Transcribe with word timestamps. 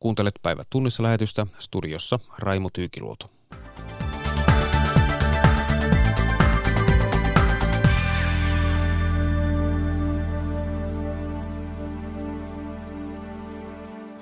Kuuntelet 0.00 0.34
päivä 0.42 0.62
tunnissa 0.70 1.02
lähetystä 1.02 1.46
studiossa 1.58 2.18
Raimo 2.38 2.68
Tyykiluoto. 2.72 3.26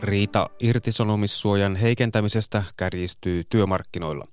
Riita 0.02 0.50
irtisanomissuojan 0.60 1.76
heikentämisestä 1.76 2.62
kärjistyy 2.76 3.42
työmarkkinoilla. 3.48 4.26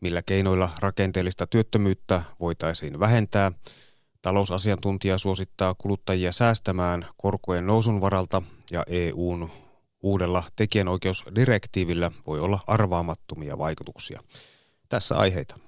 Millä 0.00 0.22
keinoilla 0.22 0.70
rakenteellista 0.80 1.46
työttömyyttä 1.46 2.22
voitaisiin 2.40 3.00
vähentää? 3.00 3.52
Talousasiantuntija 4.22 5.18
suosittaa 5.18 5.74
kuluttajia 5.74 6.32
säästämään 6.32 7.06
korkojen 7.16 7.66
nousun 7.66 8.00
varalta 8.00 8.42
ja 8.70 8.82
EUn 8.86 9.50
uudella 10.04 10.42
tekijänoikeusdirektiivillä 10.56 12.10
voi 12.26 12.40
olla 12.40 12.60
arvaamattomia 12.66 13.58
vaikutuksia. 13.58 14.20
Tässä 14.88 15.16
aiheita. 15.18 15.58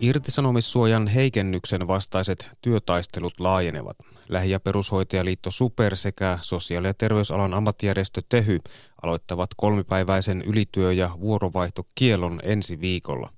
Irtisanomissuojan 0.00 1.06
heikennyksen 1.06 1.88
vastaiset 1.88 2.50
työtaistelut 2.60 3.40
laajenevat. 3.40 3.96
Lähi- 4.28 4.50
ja 4.50 4.60
perushoitajaliitto 4.60 5.50
Super 5.50 5.96
sekä 5.96 6.38
sosiaali- 6.42 6.86
ja 6.86 6.94
terveysalan 6.94 7.54
ammattijärjestö 7.54 8.22
Tehy 8.28 8.58
aloittavat 9.02 9.50
kolmipäiväisen 9.56 10.42
ylityö- 10.42 10.92
ja 10.92 11.10
vuorovaihtokielon 11.20 12.40
ensi 12.42 12.80
viikolla. 12.80 13.30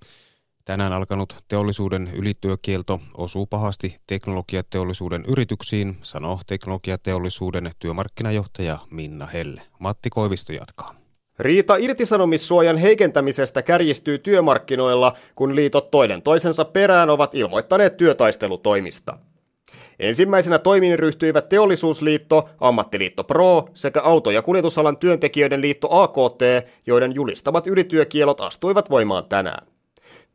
Tänään 0.67 0.93
alkanut 0.93 1.45
teollisuuden 1.49 2.11
ylityökielto 2.15 3.01
osuu 3.17 3.47
pahasti 3.47 3.97
teknologiateollisuuden 4.07 5.25
yrityksiin, 5.29 5.97
sanoo 6.03 6.41
teknologiateollisuuden 6.47 7.71
työmarkkinajohtaja 7.79 8.79
Minna 8.91 9.27
Helle. 9.27 9.63
Matti 9.79 10.11
Koivisto 10.11 10.53
jatkaa. 10.53 10.95
Riita 11.39 11.77
irtisanomissuojan 11.77 12.77
heikentämisestä 12.77 13.63
kärjistyy 13.63 14.19
työmarkkinoilla, 14.19 15.17
kun 15.35 15.57
liitot 15.57 15.91
toinen 15.91 16.23
toisensa 16.23 16.65
perään 16.65 17.11
ovat 17.11 17.35
ilmoittaneet 17.35 17.97
työtaistelutoimista. 17.97 19.19
Ensimmäisenä 19.99 20.59
toimiin 20.59 20.99
ryhtyivät 20.99 21.49
Teollisuusliitto, 21.49 22.49
Ammattiliitto 22.61 23.25
Pro 23.25 23.69
sekä 23.75 24.01
auto- 24.01 24.31
ja 24.31 24.43
kuljetusalan 24.43 24.97
työntekijöiden 24.97 25.61
liitto 25.61 25.89
AKT, 25.91 26.43
joiden 26.87 27.15
julistavat 27.15 27.67
ylityökielot 27.67 28.41
astuivat 28.41 28.91
voimaan 28.91 29.25
tänään. 29.25 29.76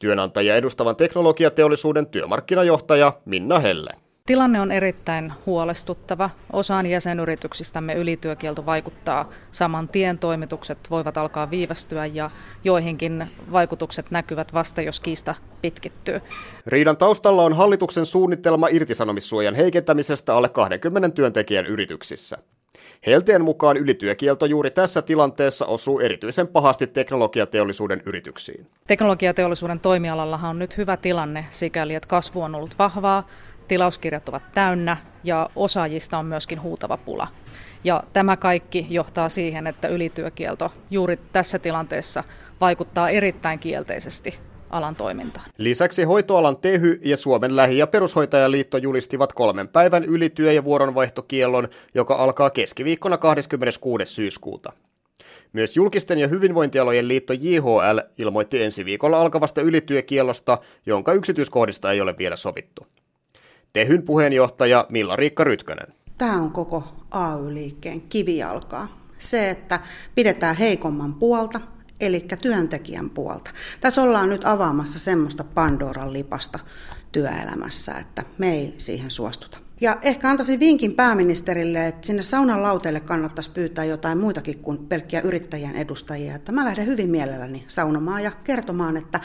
Työnantajia 0.02 0.56
edustavan 0.56 0.96
teknologiateollisuuden 0.96 2.08
työmarkkinajohtaja 2.08 3.14
Minna 3.26 3.60
Helle. 3.60 3.90
Tilanne 4.26 4.62
on 4.62 4.72
erittäin 4.72 5.34
huolestuttava. 5.46 6.30
Osaan 6.54 6.86
jäsenyrityksistämme 6.86 7.94
ylityökielto 7.94 8.66
vaikuttaa 8.66 9.30
saman 9.52 9.90
tien. 9.90 10.20
Toimitukset 10.20 10.78
voivat 10.90 11.18
alkaa 11.18 11.52
viivästyä 11.52 12.06
ja 12.06 12.32
joihinkin 12.64 13.28
vaikutukset 13.52 14.12
näkyvät 14.12 14.54
vasta, 14.54 14.82
jos 14.82 15.00
kiista 15.00 15.36
pitkittyy. 15.62 16.22
Riidan 16.68 16.98
taustalla 16.98 17.44
on 17.44 17.54
hallituksen 17.54 18.06
suunnitelma 18.06 18.68
irtisanomissuojan 18.68 19.56
heikentämisestä 19.56 20.36
alle 20.36 20.50
20 20.50 21.10
työntekijän 21.10 21.66
yrityksissä. 21.66 22.38
Helteen 23.08 23.44
mukaan 23.44 23.78
ylityökielto 23.78 24.46
juuri 24.46 24.72
tässä 24.72 25.02
tilanteessa 25.02 25.66
osuu 25.66 26.00
erityisen 26.00 26.48
pahasti 26.48 26.88
teknologiateollisuuden 26.88 28.02
yrityksiin. 28.06 28.68
Teknologiateollisuuden 28.88 29.80
toimialallahan 29.80 30.50
on 30.50 30.60
nyt 30.60 30.78
hyvä 30.78 30.98
tilanne 30.98 31.46
sikäli, 31.52 31.96
että 31.96 32.08
kasvu 32.08 32.42
on 32.42 32.56
ollut 32.56 32.76
vahvaa, 32.80 33.28
tilauskirjat 33.68 34.30
ovat 34.30 34.44
täynnä 34.54 34.98
ja 35.24 35.50
osaajista 35.56 36.18
on 36.18 36.26
myöskin 36.26 36.62
huutava 36.62 36.98
pula. 36.98 37.28
Ja 37.84 38.04
tämä 38.14 38.38
kaikki 38.38 38.88
johtaa 38.90 39.30
siihen, 39.30 39.68
että 39.68 39.88
ylityökielto 39.88 40.72
juuri 40.92 41.20
tässä 41.34 41.60
tilanteessa 41.60 42.24
vaikuttaa 42.62 43.10
erittäin 43.10 43.60
kielteisesti 43.60 44.40
alan 44.72 44.96
toimintaan. 44.96 45.52
Lisäksi 45.58 46.04
hoitoalan 46.04 46.58
TEHY 46.58 47.00
ja 47.04 47.18
Suomen 47.18 47.56
lähi- 47.56 47.78
ja 47.78 47.88
perushoitajaliitto 47.88 48.78
julistivat 48.78 49.34
kolmen 49.34 49.68
päivän 49.68 50.04
ylityö- 50.04 50.52
ja 50.52 50.64
vuoronvaihtokiellon, 50.64 51.68
joka 51.96 52.16
alkaa 52.16 52.50
keskiviikkona 52.50 53.18
26. 53.18 54.06
syyskuuta. 54.06 54.74
Myös 55.54 55.76
julkisten 55.76 56.18
ja 56.18 56.28
hyvinvointialojen 56.28 57.08
liitto 57.08 57.34
JHL 57.34 58.00
ilmoitti 58.18 58.64
ensi 58.64 58.86
viikolla 58.86 59.22
alkavasta 59.22 59.62
ylityökiellosta, 59.62 60.58
jonka 60.86 61.14
yksityiskohdista 61.14 61.92
ei 61.92 62.02
ole 62.02 62.16
vielä 62.18 62.36
sovittu. 62.36 62.88
Tehyn 63.74 64.04
puheenjohtaja 64.04 64.86
Milla-Riikka 64.90 65.44
Rytkönen. 65.44 65.88
Tämä 66.18 66.42
on 66.42 66.52
koko 66.52 66.84
AY-liikkeen 67.12 68.02
kivijalkaa. 68.02 69.02
Se, 69.20 69.50
että 69.50 69.80
pidetään 70.16 70.56
heikomman 70.56 71.14
puolta, 71.14 71.62
eli 72.02 72.28
työntekijän 72.42 73.10
puolta. 73.10 73.52
Tässä 73.82 74.02
ollaan 74.02 74.30
nyt 74.30 74.46
avaamassa 74.46 75.00
semmoista 75.00 75.44
Pandoran 75.44 76.14
lipasta 76.14 76.60
työelämässä, 77.12 77.94
että 77.98 78.24
me 78.38 78.52
ei 78.52 78.76
siihen 78.78 79.12
suostuta. 79.12 79.58
Ja 79.82 79.98
ehkä 80.02 80.30
antaisin 80.30 80.60
vinkin 80.60 80.94
pääministerille, 80.94 81.88
että 81.88 82.08
sinne 82.08 82.24
saunan 82.24 82.64
lauteelle 82.64 83.00
kannattaisi 83.00 83.52
pyytää 83.52 83.86
jotain 83.86 84.18
muitakin 84.18 84.60
kuin 84.60 84.78
pelkkiä 84.78 85.22
yrittäjien 85.22 85.76
edustajia. 85.76 86.36
Että 86.36 86.52
mä 86.52 86.66
lähden 86.66 86.86
hyvin 86.86 87.10
mielelläni 87.10 87.64
saunomaan 87.68 88.24
ja 88.24 88.32
kertomaan, 88.44 88.98
että 88.98 89.20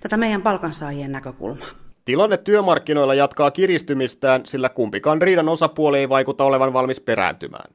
tätä 0.00 0.16
meidän 0.16 0.42
palkansaajien 0.42 1.12
näkökulmaa. 1.12 1.68
Tilanne 2.04 2.36
työmarkkinoilla 2.36 3.14
jatkaa 3.14 3.50
kiristymistään, 3.50 4.46
sillä 4.46 4.68
kumpikaan 4.68 5.22
riidan 5.22 5.48
osapuoli 5.48 5.98
ei 5.98 6.08
vaikuta 6.08 6.44
olevan 6.44 6.72
valmis 6.72 7.00
perääntymään. 7.00 7.74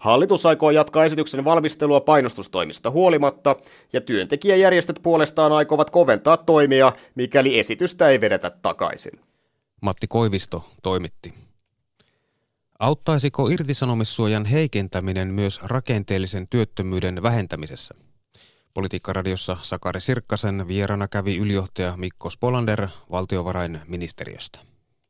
Hallitus 0.00 0.46
aikoo 0.46 0.70
jatkaa 0.70 1.04
esityksen 1.04 1.44
valmistelua 1.44 2.00
painostustoimista 2.00 2.90
huolimatta, 2.90 3.56
ja 3.92 4.00
työntekijäjärjestöt 4.00 5.00
puolestaan 5.02 5.52
aikovat 5.52 5.90
koventaa 5.90 6.36
toimia, 6.36 6.92
mikäli 7.14 7.58
esitystä 7.58 8.08
ei 8.08 8.20
vedetä 8.20 8.50
takaisin. 8.50 9.20
Matti 9.80 10.06
Koivisto 10.06 10.64
toimitti. 10.82 11.34
Auttaisiko 12.78 13.48
irtisanomissuojan 13.48 14.44
heikentäminen 14.44 15.28
myös 15.28 15.60
rakenteellisen 15.62 16.48
työttömyyden 16.48 17.22
vähentämisessä? 17.22 17.94
Politiikkaradiossa 18.74 19.56
Sakari 19.60 20.00
Sirkkasen 20.00 20.68
vierana 20.68 21.08
kävi 21.08 21.36
ylijohtaja 21.36 21.96
Mikko 21.96 22.30
Spolander 22.30 22.88
valtiovarainministeriöstä. 23.10 24.58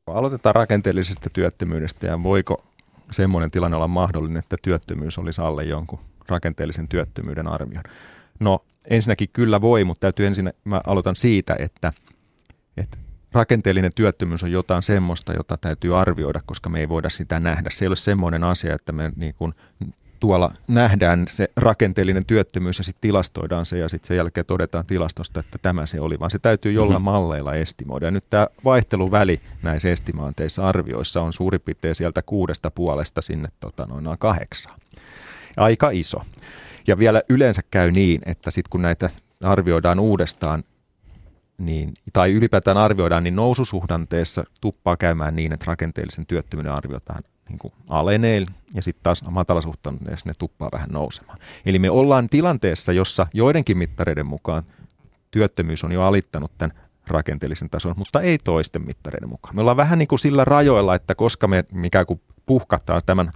Aloitetaan 0.07 0.55
rakenteellisesta 0.55 1.31
työttömyydestä 1.33 2.07
ja 2.07 2.23
voiko 2.23 2.65
semmoinen 3.11 3.51
tilanne 3.51 3.77
olla 3.77 3.89
mahdollinen, 3.89 4.39
että 4.39 4.57
työttömyys 4.63 5.19
olisi 5.19 5.41
alle 5.41 5.65
jonkun 5.65 5.99
rakenteellisen 6.29 6.89
työttömyyden 6.89 7.49
arvion? 7.49 7.85
No 8.41 8.65
ensinnäkin 8.91 9.29
kyllä 9.33 9.61
voi, 9.61 9.85
mutta 9.85 10.01
täytyy 10.01 10.27
ensin, 10.27 10.53
mä 10.65 10.81
aloitan 10.87 11.17
siitä, 11.17 11.57
että, 11.59 11.93
että 12.77 12.99
rakenteellinen 13.33 13.93
työttömyys 13.95 14.43
on 14.43 14.53
jotain 14.53 14.83
semmoista, 14.83 15.33
jota 15.33 15.57
täytyy 15.57 16.01
arvioida, 16.01 16.41
koska 16.47 16.69
me 16.69 16.81
ei 16.81 16.89
voida 16.89 17.11
sitä 17.11 17.41
nähdä. 17.41 17.71
Se 17.73 17.85
ei 17.85 17.87
ole 17.87 17.97
semmoinen 17.97 18.45
asia, 18.45 18.75
että 18.75 18.93
me 18.93 19.13
niin 19.17 19.35
kuin 19.35 19.55
tuolla 20.21 20.53
nähdään 20.69 21.27
se 21.31 21.49
rakenteellinen 21.57 22.25
työttömyys 22.25 22.79
ja 22.79 22.85
sitten 22.85 23.01
tilastoidaan 23.01 23.67
se 23.67 23.79
ja 23.79 23.89
sitten 23.89 24.09
sen 24.09 24.17
jälkeen 24.17 24.47
todetaan 24.47 24.87
tilastosta, 24.87 25.41
että 25.41 25.59
tämä 25.63 25.87
se 25.87 26.01
oli, 26.01 26.21
vaan 26.21 26.31
se 26.31 26.39
täytyy 26.39 26.73
jollain 26.73 27.03
mm-hmm. 27.03 27.05
malleilla 27.05 27.55
estimoida. 27.55 28.07
Ja 28.07 28.11
nyt 28.11 28.25
tämä 28.31 28.47
vaihteluväli 28.65 29.41
näissä 29.63 29.91
estimaanteissa 29.91 30.69
arvioissa 30.69 31.23
on 31.23 31.33
suurin 31.33 31.61
piirtein 31.61 31.95
sieltä 31.95 32.23
kuudesta 32.23 32.71
puolesta 32.71 33.23
sinne 33.23 33.49
tota, 33.61 33.87
noin 33.87 34.19
kahdeksaan. 34.19 34.81
Aika 35.57 35.91
iso. 35.91 36.19
Ja 36.87 36.99
vielä 36.99 37.23
yleensä 37.29 37.63
käy 37.71 37.91
niin, 37.91 38.21
että 38.27 38.51
sitten 38.51 38.71
kun 38.71 38.83
näitä 38.83 39.11
arvioidaan 39.45 40.01
uudestaan, 40.01 40.65
niin, 41.59 41.95
tai 42.13 42.33
ylipäätään 42.33 42.77
arvioidaan, 42.77 43.25
niin 43.25 43.37
noususuhdanteessa 43.37 44.45
tuppaa 44.61 44.97
käymään 44.97 45.37
niin, 45.37 45.53
että 45.53 45.67
rakenteellisen 45.67 46.27
työttömyyden 46.27 46.73
arviotaan 46.73 47.23
niin 47.51 47.59
kuin 47.59 47.73
alenee 47.89 48.47
ja 48.75 48.83
sitten 48.83 49.03
taas 49.03 49.25
matalasuhtanteessa 49.31 50.29
ne 50.29 50.33
tuppaa 50.39 50.69
vähän 50.73 50.91
nousemaan. 50.91 51.39
Eli 51.67 51.79
me 51.79 51.91
ollaan 51.91 52.29
tilanteessa, 52.29 52.93
jossa 52.93 53.27
joidenkin 53.35 53.79
mittareiden 53.79 54.29
mukaan 54.29 54.63
työttömyys 55.31 55.85
on 55.85 55.93
jo 55.93 56.03
alittanut 56.03 56.53
tämän 56.59 56.77
rakenteellisen 57.07 57.71
tason, 57.71 57.95
mutta 57.97 58.21
ei 58.21 58.39
toisten 58.39 58.87
mittareiden 58.87 59.29
mukaan. 59.29 59.55
Me 59.55 59.61
ollaan 59.61 59.77
vähän 59.77 59.99
niin 59.99 60.09
kuin 60.09 60.19
sillä 60.19 60.45
rajoilla, 60.45 60.95
että 60.95 61.15
koska 61.15 61.49
me 61.49 61.65
mikä 61.73 62.05
kuin 62.05 62.21
puhkattaa 62.47 63.01
tämän 63.01 63.31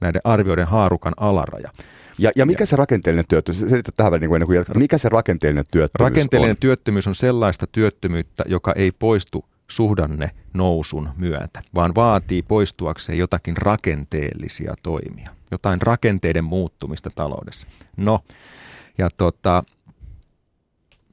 näiden 0.00 0.20
arvioiden 0.24 0.66
haarukan 0.66 1.14
alaraja. 1.16 1.68
Ja, 2.18 2.30
ja 2.36 2.46
mikä 2.46 2.66
se 2.66 2.76
rakenteellinen 2.76 3.24
työttömyys, 3.28 3.70
selitä 3.70 3.92
tähän 3.96 4.12
niin 4.20 4.28
kuin, 4.28 4.42
mikä 4.76 4.98
se 4.98 5.08
rakenteellinen 5.08 5.64
työttömyys 5.70 6.10
Rakenteellinen 6.10 6.56
on? 6.56 6.60
työttömyys 6.60 7.06
on 7.06 7.14
sellaista 7.14 7.66
työttömyyttä, 7.66 8.44
joka 8.46 8.72
ei 8.76 8.92
poistu 8.92 9.44
suhdanne 9.70 10.30
nousun 10.54 11.08
myötä, 11.16 11.62
vaan 11.74 11.94
vaatii 11.94 12.42
poistuakseen 12.42 13.18
jotakin 13.18 13.56
rakenteellisia 13.56 14.74
toimia, 14.82 15.30
jotain 15.50 15.82
rakenteiden 15.82 16.44
muuttumista 16.44 17.10
taloudessa. 17.14 17.66
No, 17.96 18.20
ja 18.98 19.08
tota, 19.16 19.62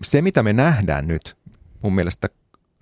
se 0.04 0.22
mitä 0.22 0.44
me 0.44 0.54
nähdään 0.54 1.08
nyt 1.08 1.38
mun 1.82 1.96
mielestä 1.96 2.28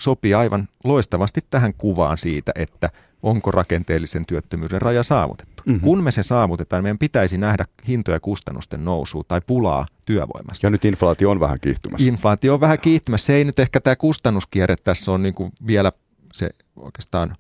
sopii 0.02 0.34
aivan 0.34 0.68
loistavasti 0.84 1.42
tähän 1.50 1.74
kuvaan 1.74 2.18
siitä, 2.18 2.52
että 2.56 2.90
onko 3.24 3.52
rakenteellisen 3.52 4.26
työttömyyden 4.26 4.82
raja 4.82 5.04
saavutettu. 5.04 5.64
Mm-hmm. 5.66 5.82
Kun 5.82 6.04
me 6.04 6.12
se 6.12 6.24
saavutetaan, 6.24 6.84
meidän 6.84 6.98
pitäisi 6.98 7.38
nähdä 7.38 7.66
hintoja 7.88 8.16
ja 8.16 8.20
kustannusten 8.20 8.86
nousua 8.86 9.24
tai 9.28 9.42
pulaa 9.48 9.86
työvoimasta. 10.06 10.66
Ja 10.66 10.70
nyt 10.70 10.86
inflaatio 10.86 11.32
on 11.32 11.40
vähän 11.40 11.58
kiihtymässä. 11.62 12.08
Inflaatio 12.08 12.54
on 12.54 12.62
vähän 12.62 12.80
kiihtymässä. 12.80 13.26
Se 13.26 13.34
ei 13.34 13.44
nyt 13.44 13.60
ehkä 13.60 13.80
tämä 13.80 13.96
kustannuskierre 13.96 14.76
tässä 14.76 15.12
on 15.12 15.24
niin 15.24 15.34
kuin 15.34 15.52
vielä 15.68 15.92
se 16.34 16.50
oikeastaan 16.76 17.36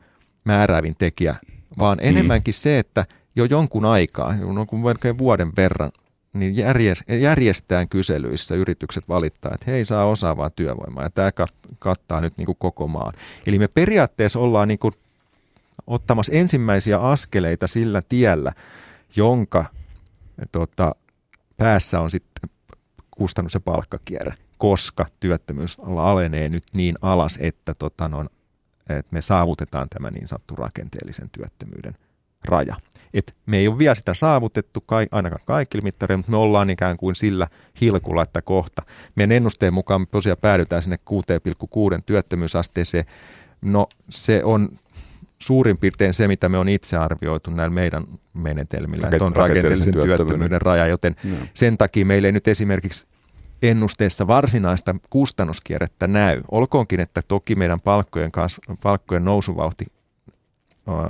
määräävin 0.45 0.95
tekijä, 0.97 1.35
vaan 1.79 1.97
mm. 1.97 2.09
enemmänkin 2.09 2.53
se, 2.53 2.79
että 2.79 3.05
jo 3.35 3.45
jonkun 3.45 3.85
aikaa, 3.85 4.35
jonkun 4.35 4.83
vuoden 5.17 5.51
verran, 5.57 5.91
niin 6.39 6.55
järjestään 7.21 7.89
kyselyissä 7.89 8.55
yritykset 8.55 9.09
valittaa, 9.09 9.51
että 9.53 9.71
he 9.71 9.77
ei 9.77 9.85
saa 9.85 10.05
osaavaa 10.05 10.49
työvoimaa 10.49 11.03
ja 11.03 11.09
tämä 11.09 11.31
kattaa 11.79 12.21
nyt 12.21 12.37
niin 12.37 12.45
kuin 12.45 12.57
koko 12.59 12.87
maan. 12.87 13.13
Eli 13.47 13.59
me 13.59 13.67
periaatteessa 13.67 14.39
ollaan 14.39 14.67
niin 14.67 14.79
kuin 14.79 14.93
ottamassa 15.87 16.33
ensimmäisiä 16.33 16.99
askeleita 16.99 17.67
sillä 17.67 18.01
tiellä, 18.09 18.53
jonka 19.15 19.65
tota, 20.51 20.95
päässä 21.57 21.99
on 21.99 22.11
sitten 22.11 22.49
kustannus- 23.11 23.53
ja 23.53 23.59
palkkakierre, 23.59 24.33
koska 24.57 25.05
työttömyys 25.19 25.77
alenee 25.79 26.49
nyt 26.49 26.63
niin 26.73 26.95
alas, 27.01 27.37
että, 27.41 27.73
tota, 27.73 28.07
no, 28.07 28.25
että 28.89 29.11
me 29.11 29.21
saavutetaan 29.21 29.89
tämä 29.89 30.11
niin 30.11 30.27
sanottu 30.27 30.55
rakenteellisen 30.55 31.29
työttömyyden 31.29 31.93
raja. 32.45 32.75
Et 33.13 33.35
me 33.45 33.57
ei 33.57 33.67
ole 33.67 33.77
vielä 33.77 33.95
sitä 33.95 34.13
saavutettu 34.13 34.81
kai, 34.81 35.07
ainakaan 35.11 35.41
kaikille 35.45 35.83
mittareilla, 35.83 36.17
mutta 36.17 36.31
me 36.31 36.37
ollaan 36.37 36.69
ikään 36.69 36.97
kuin 36.97 37.15
sillä 37.15 37.47
hilkulla, 37.81 38.23
että 38.23 38.41
kohta. 38.41 38.81
Meidän 39.15 39.31
ennusteen 39.31 39.73
mukaan 39.73 40.01
me 40.01 40.07
tosiaan 40.11 40.37
päädytään 40.41 40.83
sinne 40.83 40.99
6,6 41.95 42.01
työttömyysasteeseen. 42.05 43.05
No 43.61 43.87
se 44.09 44.43
on 44.43 44.69
suurin 45.39 45.77
piirtein 45.77 46.13
se, 46.13 46.27
mitä 46.27 46.49
me 46.49 46.57
on 46.57 46.69
itse 46.69 46.97
arvioitu 46.97 47.51
näillä 47.51 47.73
meidän 47.73 48.03
menetelmillä, 48.33 49.07
että 49.11 49.25
on 49.25 49.35
rakenteellisen 49.35 49.93
työttömyyden 49.93 50.61
raja, 50.61 50.87
joten 50.87 51.15
no. 51.23 51.35
sen 51.53 51.77
takia 51.77 52.05
meillä 52.05 52.27
ei 52.27 52.31
nyt 52.31 52.47
esimerkiksi 52.47 53.07
ennusteessa 53.61 54.27
varsinaista 54.27 54.95
kustannuskierrettä 55.09 56.07
näy. 56.07 56.41
Olkoonkin, 56.51 56.99
että 56.99 57.21
toki 57.27 57.55
meidän 57.55 57.81
palkkojen, 57.81 58.31
kasv- 58.37 58.77
palkkojen 58.83 59.25
nousuvauhti 59.25 59.85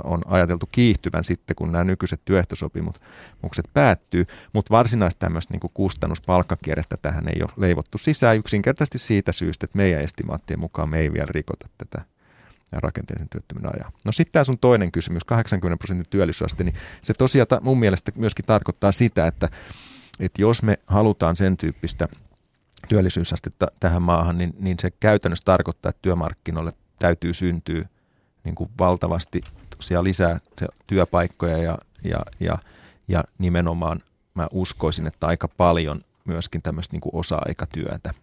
on 0.04 0.22
ajateltu 0.26 0.68
kiihtyvän 0.72 1.24
sitten, 1.24 1.56
kun 1.56 1.72
nämä 1.72 1.84
nykyiset 1.84 2.20
työehtosopimukset 2.24 3.70
päättyy, 3.74 4.24
mutta 4.52 4.74
varsinaista 4.74 5.18
tämmöistä 5.18 5.54
niin 5.54 5.70
kustannuspalkkakierrettä 5.74 6.96
tähän 6.96 7.28
ei 7.28 7.42
ole 7.42 7.50
leivottu 7.56 7.98
sisään 7.98 8.36
yksinkertaisesti 8.36 8.98
siitä 8.98 9.32
syystä, 9.32 9.64
että 9.64 9.76
meidän 9.76 10.00
estimaattien 10.00 10.60
mukaan 10.60 10.88
me 10.88 10.98
ei 10.98 11.12
vielä 11.12 11.28
rikota 11.30 11.68
tätä 11.78 12.04
rakenteellisen 12.72 13.28
työttömyyden 13.28 13.74
ajaa. 13.74 13.92
No 14.04 14.12
sitten 14.12 14.32
tämä 14.32 14.44
sun 14.44 14.58
toinen 14.58 14.92
kysymys, 14.92 15.24
80 15.24 15.78
prosentin 15.78 16.10
työllisyysaste, 16.10 16.64
niin 16.64 16.74
se 17.02 17.14
tosiaan 17.14 17.46
mun 17.60 17.78
mielestä 17.78 18.12
myöskin 18.14 18.44
tarkoittaa 18.44 18.92
sitä, 18.92 19.26
että, 19.26 19.48
että 20.20 20.42
jos 20.42 20.62
me 20.62 20.78
halutaan 20.86 21.36
sen 21.36 21.56
tyyppistä 21.56 22.08
työllisyysastetta 22.88 23.66
tähän 23.80 24.02
maahan, 24.02 24.38
niin, 24.38 24.54
niin 24.58 24.76
se 24.80 24.90
käytännössä 24.90 25.44
tarkoittaa, 25.44 25.90
että 25.90 26.02
työmarkkinoille 26.02 26.72
täytyy 26.98 27.34
syntyä 27.34 27.88
niin 28.44 28.54
kuin 28.54 28.70
valtavasti 28.78 29.42
tosiaan 29.78 30.04
lisää 30.04 30.40
työpaikkoja 30.86 31.58
ja, 31.58 31.78
ja, 32.04 32.18
ja, 32.40 32.58
ja 33.08 33.24
nimenomaan 33.38 34.00
mä 34.34 34.48
uskoisin, 34.52 35.06
että 35.06 35.26
aika 35.26 35.48
paljon 35.48 36.00
myöskin 36.24 36.62
tämmöistä 36.62 36.92
niin 36.92 37.02
osa-aikatyötä 37.12 38.14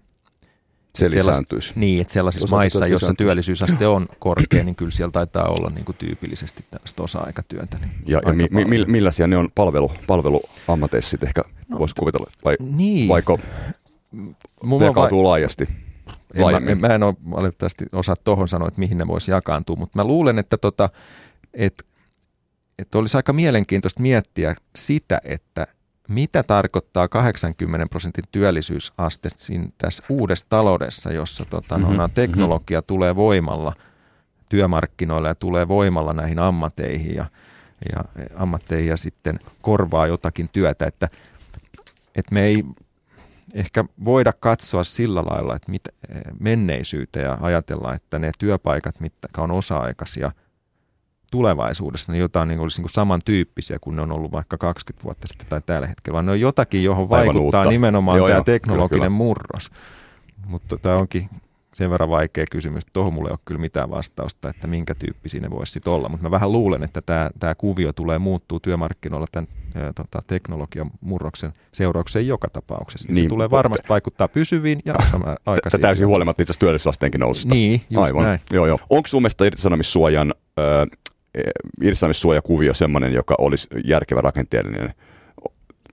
se 0.96 1.06
lisääntyisi. 1.06 1.74
Niin, 1.76 2.02
että 2.02 2.14
sellaisissa 2.14 2.56
maissa, 2.56 2.88
joissa 2.88 3.14
työllisyysaste 3.18 3.88
on 3.88 4.08
korkea, 4.20 4.64
niin 4.64 4.76
kyllä 4.76 4.92
siellä 4.92 5.12
taitaa 5.12 5.48
olla 5.48 5.70
niin 5.70 5.86
kuin 5.86 5.98
tyypillisesti 5.98 6.66
tällaista 6.72 7.04
osa-aikatyötä. 7.04 7.78
Niin 7.78 7.92
ja 8.06 8.22
ja 8.26 8.34
mi, 8.34 8.66
mi, 8.66 8.86
millaisia 8.86 9.28
ne 9.28 9.38
on 9.38 9.50
palvelu, 9.56 9.92
palveluammateissa 10.08 11.10
sitten 11.10 11.28
ehkä 11.28 11.42
no, 11.68 11.80
voisi 11.80 11.96
kuvitella, 11.96 12.32
vai 12.46 12.56
niin. 12.60 13.08
vaiko 13.08 13.40
jakautuu 14.86 15.24
vai... 15.24 15.30
laajasti? 15.30 15.68
En 16.34 16.64
mä, 16.64 16.88
mä 16.88 16.94
en 16.96 17.04
ole 17.04 17.16
valitettavasti 17.32 17.86
osaa 17.92 18.16
tuohon 18.24 18.48
sanoa, 18.48 18.68
että 18.68 18.80
mihin 18.80 18.98
ne 18.98 19.08
voisi 19.08 19.32
jakaantua, 19.32 19.76
mutta 19.76 20.00
mä 20.00 20.04
luulen, 20.04 20.40
että 20.40 20.58
tota, 20.58 20.90
et, 21.56 21.86
et 22.80 22.96
olisi 22.96 23.18
aika 23.18 23.34
mielenkiintoista 23.34 24.02
miettiä 24.02 24.56
sitä, 24.76 25.22
että 25.24 25.68
mitä 26.08 26.44
tarkoittaa 26.44 27.08
80 27.08 27.88
prosentin 27.90 28.24
työllisyysaste 28.32 29.30
siinä 29.36 29.68
tässä 29.78 30.04
uudessa 30.10 30.46
taloudessa, 30.50 31.12
jossa 31.12 31.46
tota, 31.46 31.78
mm-hmm. 31.78 31.96
no, 31.96 32.08
teknologia 32.08 32.80
mm-hmm. 32.80 32.88
tulee 32.88 33.16
voimalla 33.16 33.74
työmarkkinoille 34.50 35.28
ja 35.28 35.36
tulee 35.36 35.68
voimalla 35.68 36.14
näihin 36.14 36.40
ammateihin 36.40 37.16
ja, 37.16 37.26
ja 37.94 38.04
ammatteihin 38.36 38.90
ja 38.90 38.98
sitten 38.98 39.40
korvaa 39.62 40.08
jotakin 40.08 40.50
työtä, 40.54 40.86
että, 40.86 41.08
että 42.16 42.34
me 42.34 42.44
ei 42.44 42.64
ehkä 43.54 43.86
voida 44.06 44.34
katsoa 44.34 44.84
sillä 44.84 45.24
lailla, 45.26 45.56
että 45.56 45.72
mit, 45.72 45.82
menneisyyteen 46.40 47.26
ja 47.26 47.38
ajatella, 47.42 47.94
että 47.94 48.20
ne 48.20 48.32
työpaikat, 48.40 49.00
mitkä 49.00 49.42
on 49.42 49.52
osa-aikaisia– 49.52 50.32
tulevaisuudessa 51.36 52.12
ne 52.12 52.18
jotain 52.18 52.48
niin 52.48 52.60
olisi 52.60 52.78
niin 52.78 52.84
kuin 52.84 52.94
samantyyppisiä 52.94 53.78
kuin 53.82 53.96
ne 53.96 54.02
on 54.02 54.12
ollut 54.12 54.32
vaikka 54.32 54.58
20 54.58 55.04
vuotta 55.04 55.28
sitten 55.28 55.48
tai 55.48 55.62
tällä 55.66 55.88
hetkellä, 55.88 56.14
vaan 56.14 56.26
ne 56.26 56.32
on 56.32 56.40
jotakin, 56.40 56.84
johon 56.84 57.10
vaikuttaa 57.10 57.42
uutta. 57.42 57.70
nimenomaan 57.70 58.18
joo, 58.18 58.28
tämä 58.28 58.38
joo, 58.38 58.44
teknologinen 58.44 58.90
kyllä, 58.90 59.00
kyllä. 59.00 59.10
murros. 59.10 59.72
Mutta 60.46 60.78
tämä 60.78 60.96
onkin 60.96 61.30
sen 61.74 61.90
verran 61.90 62.10
vaikea 62.10 62.46
kysymys, 62.52 62.84
että 62.84 62.94
tuohon 62.94 63.14
mulle 63.14 63.30
ei 63.30 63.34
ole 63.34 63.40
kyllä 63.46 63.62
mitään 63.62 63.90
vastausta, 63.90 64.50
että 64.50 64.68
minkä 64.68 64.96
tyyppisiä 64.96 65.42
ne 65.42 65.50
voisi 65.50 65.72
sitten 65.72 65.94
olla. 65.94 66.10
Mutta 66.10 66.24
mä 66.24 66.32
vähän 66.32 66.52
luulen, 66.52 66.84
että 66.84 67.02
tämä, 67.02 67.30
tämä 67.40 67.56
kuvio 67.56 67.94
tulee 67.94 68.20
muuttuu 68.20 68.60
työmarkkinoilla 68.60 69.28
tämän 69.32 69.48
ää, 69.76 69.94
tota, 69.94 70.22
teknologian 70.28 70.92
murroksen 71.02 71.54
seuraukseen 71.72 72.28
joka 72.28 72.48
tapauksessa. 72.50 73.12
Niin, 73.12 73.26
se 73.26 73.30
tulee 73.30 73.50
varmasti 73.50 73.90
vaikuttaa 73.90 74.28
pysyviin 74.28 74.80
ja 74.86 74.96
aikaisiin. 75.46 75.82
Täysin 75.82 76.08
huolimatta 76.08 76.42
itse 76.42 76.52
asiassa 76.52 76.60
työllisyysasteenkin 76.60 77.22
noususta. 77.22 77.56
Niin, 77.56 77.82
just 77.90 78.06
Aivan. 78.06 78.24
näin. 78.24 78.40
Joo, 78.52 78.66
joo. 78.66 78.80
Onko 78.90 79.08
sun 79.08 79.22
mielestä 79.22 79.46
irtisanomissuojan 79.46 80.34
irtisanomissuojakuviо 81.82 82.74
sellainen, 82.74 83.14
joka 83.14 83.36
olisi 83.38 83.68
järkevä 83.86 84.22
rakenteellinen 84.22 84.94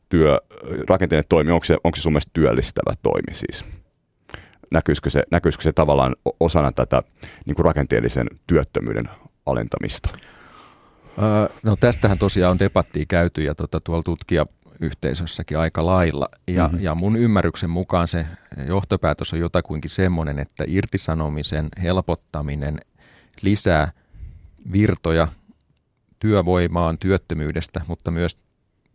työ, 0.09 0.41
rakenteellinen 0.89 1.29
toimi, 1.29 1.53
onko 1.53 1.65
se, 1.65 1.77
onko 1.85 1.97
se 1.97 2.03
sun 2.03 2.13
mielestä 2.13 2.31
työllistävä 2.33 2.93
toimi 3.03 3.35
siis? 3.35 3.65
Näkyisikö 4.71 5.11
se, 5.11 5.23
näkyisikö 5.31 5.63
se 5.63 5.73
tavallaan 5.73 6.17
osana 6.41 6.73
tätä 6.73 7.03
niin 7.47 7.55
kuin 7.55 7.65
rakenteellisen 7.65 8.27
työttömyyden 8.47 9.09
alentamista? 9.47 10.09
Öö, 11.23 11.57
no 11.63 11.77
tästähän 11.77 12.19
tosiaan 12.19 12.51
on 12.51 12.59
debattia 12.59 13.05
käyty 13.09 13.43
ja 13.43 13.55
tuota, 13.55 13.81
tuolla 13.81 14.03
tutkijayhteisössäkin 14.03 15.59
aika 15.59 15.87
lailla. 15.87 16.29
Ja, 16.49 16.69
mm-hmm. 16.69 16.85
ja 16.85 16.95
mun 16.95 17.17
ymmärryksen 17.17 17.71
mukaan 17.71 18.09
se 18.09 18.27
johtopäätös 18.67 19.33
on 19.33 19.39
jotakuinkin 19.39 19.91
semmoinen, 19.91 20.39
että 20.39 20.65
irtisanomisen 20.67 21.69
helpottaminen 21.83 22.79
lisää– 23.43 23.89
virtoja 24.73 25.29
työvoimaan 26.19 26.99
työttömyydestä, 26.99 27.81
mutta 27.87 28.11
myös 28.11 28.39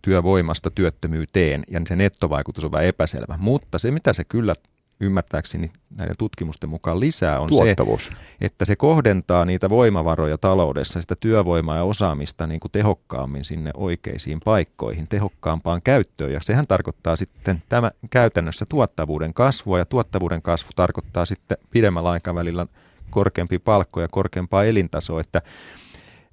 työvoimasta 0.01 0.71
työttömyyteen, 0.71 1.63
ja 1.67 1.81
se 1.87 1.95
nettovaikutus 1.95 2.63
on 2.63 2.71
vähän 2.71 2.87
epäselvä. 2.87 3.37
Mutta 3.39 3.79
se, 3.79 3.91
mitä 3.91 4.13
se 4.13 4.23
kyllä 4.23 4.53
ymmärtääkseni 4.99 5.71
näiden 5.97 6.15
tutkimusten 6.17 6.69
mukaan 6.69 6.99
lisää, 6.99 7.39
on 7.39 7.49
Tuottavuus. 7.49 8.05
se, 8.05 8.11
että 8.41 8.65
se 8.65 8.75
kohdentaa 8.75 9.45
niitä 9.45 9.69
voimavaroja 9.69 10.37
taloudessa, 10.37 11.01
sitä 11.01 11.15
työvoimaa 11.19 11.75
ja 11.75 11.83
osaamista 11.83 12.47
niin 12.47 12.59
kuin 12.59 12.71
tehokkaammin 12.71 13.45
sinne 13.45 13.71
oikeisiin 13.73 14.39
paikkoihin, 14.45 15.07
tehokkaampaan 15.07 15.81
käyttöön. 15.81 16.33
Ja 16.33 16.39
sehän 16.43 16.67
tarkoittaa 16.67 17.15
sitten 17.15 17.63
tämä 17.69 17.91
käytännössä 18.09 18.65
tuottavuuden 18.69 19.33
kasvua, 19.33 19.79
ja 19.79 19.85
tuottavuuden 19.85 20.41
kasvu 20.41 20.69
tarkoittaa 20.75 21.25
sitten 21.25 21.57
pidemmällä 21.71 22.09
aikavälillä 22.09 22.67
korkeampi 23.09 23.59
palkko 23.59 24.01
ja 24.01 24.07
korkeampaa 24.07 24.63
elintasoa, 24.63 25.21
että 25.21 25.41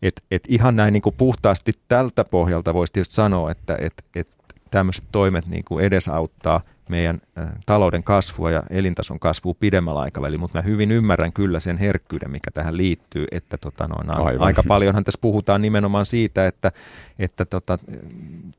et, 0.02 0.25
et 0.31 0.45
ihan 0.49 0.76
näin 0.76 0.93
niin 0.93 1.02
kuin 1.02 1.14
puhtaasti 1.19 1.73
tältä 1.88 2.25
pohjalta 2.25 2.75
voisi 2.75 2.93
tietysti 2.93 3.14
sanoa, 3.14 3.50
että 3.50 3.76
et, 3.81 4.04
et 4.14 4.28
tämmöiset 4.71 5.04
toimet 5.12 5.47
niin 5.47 5.64
kuin 5.64 5.85
edesauttaa 5.85 6.61
meidän 6.88 7.21
talouden 7.66 8.02
kasvua 8.02 8.50
ja 8.50 8.62
elintason 8.71 9.21
kasvua 9.21 9.54
pidemmällä 9.61 10.00
aikavälillä, 10.00 10.40
mutta 10.40 10.59
mä 10.59 10.62
hyvin 10.62 10.90
ymmärrän 10.90 11.33
kyllä 11.33 11.61
sen 11.61 11.76
herkkyyden, 11.76 12.31
mikä 12.31 12.50
tähän 12.50 12.76
liittyy, 12.76 13.26
että 13.31 13.59
tota, 13.59 13.88
noin, 13.88 14.40
aika 14.40 14.62
paljonhan 14.69 15.04
tässä 15.04 15.19
puhutaan 15.21 15.62
nimenomaan 15.62 16.07
siitä, 16.07 16.47
että, 16.47 16.73
että 17.19 17.45
tota, 17.45 17.78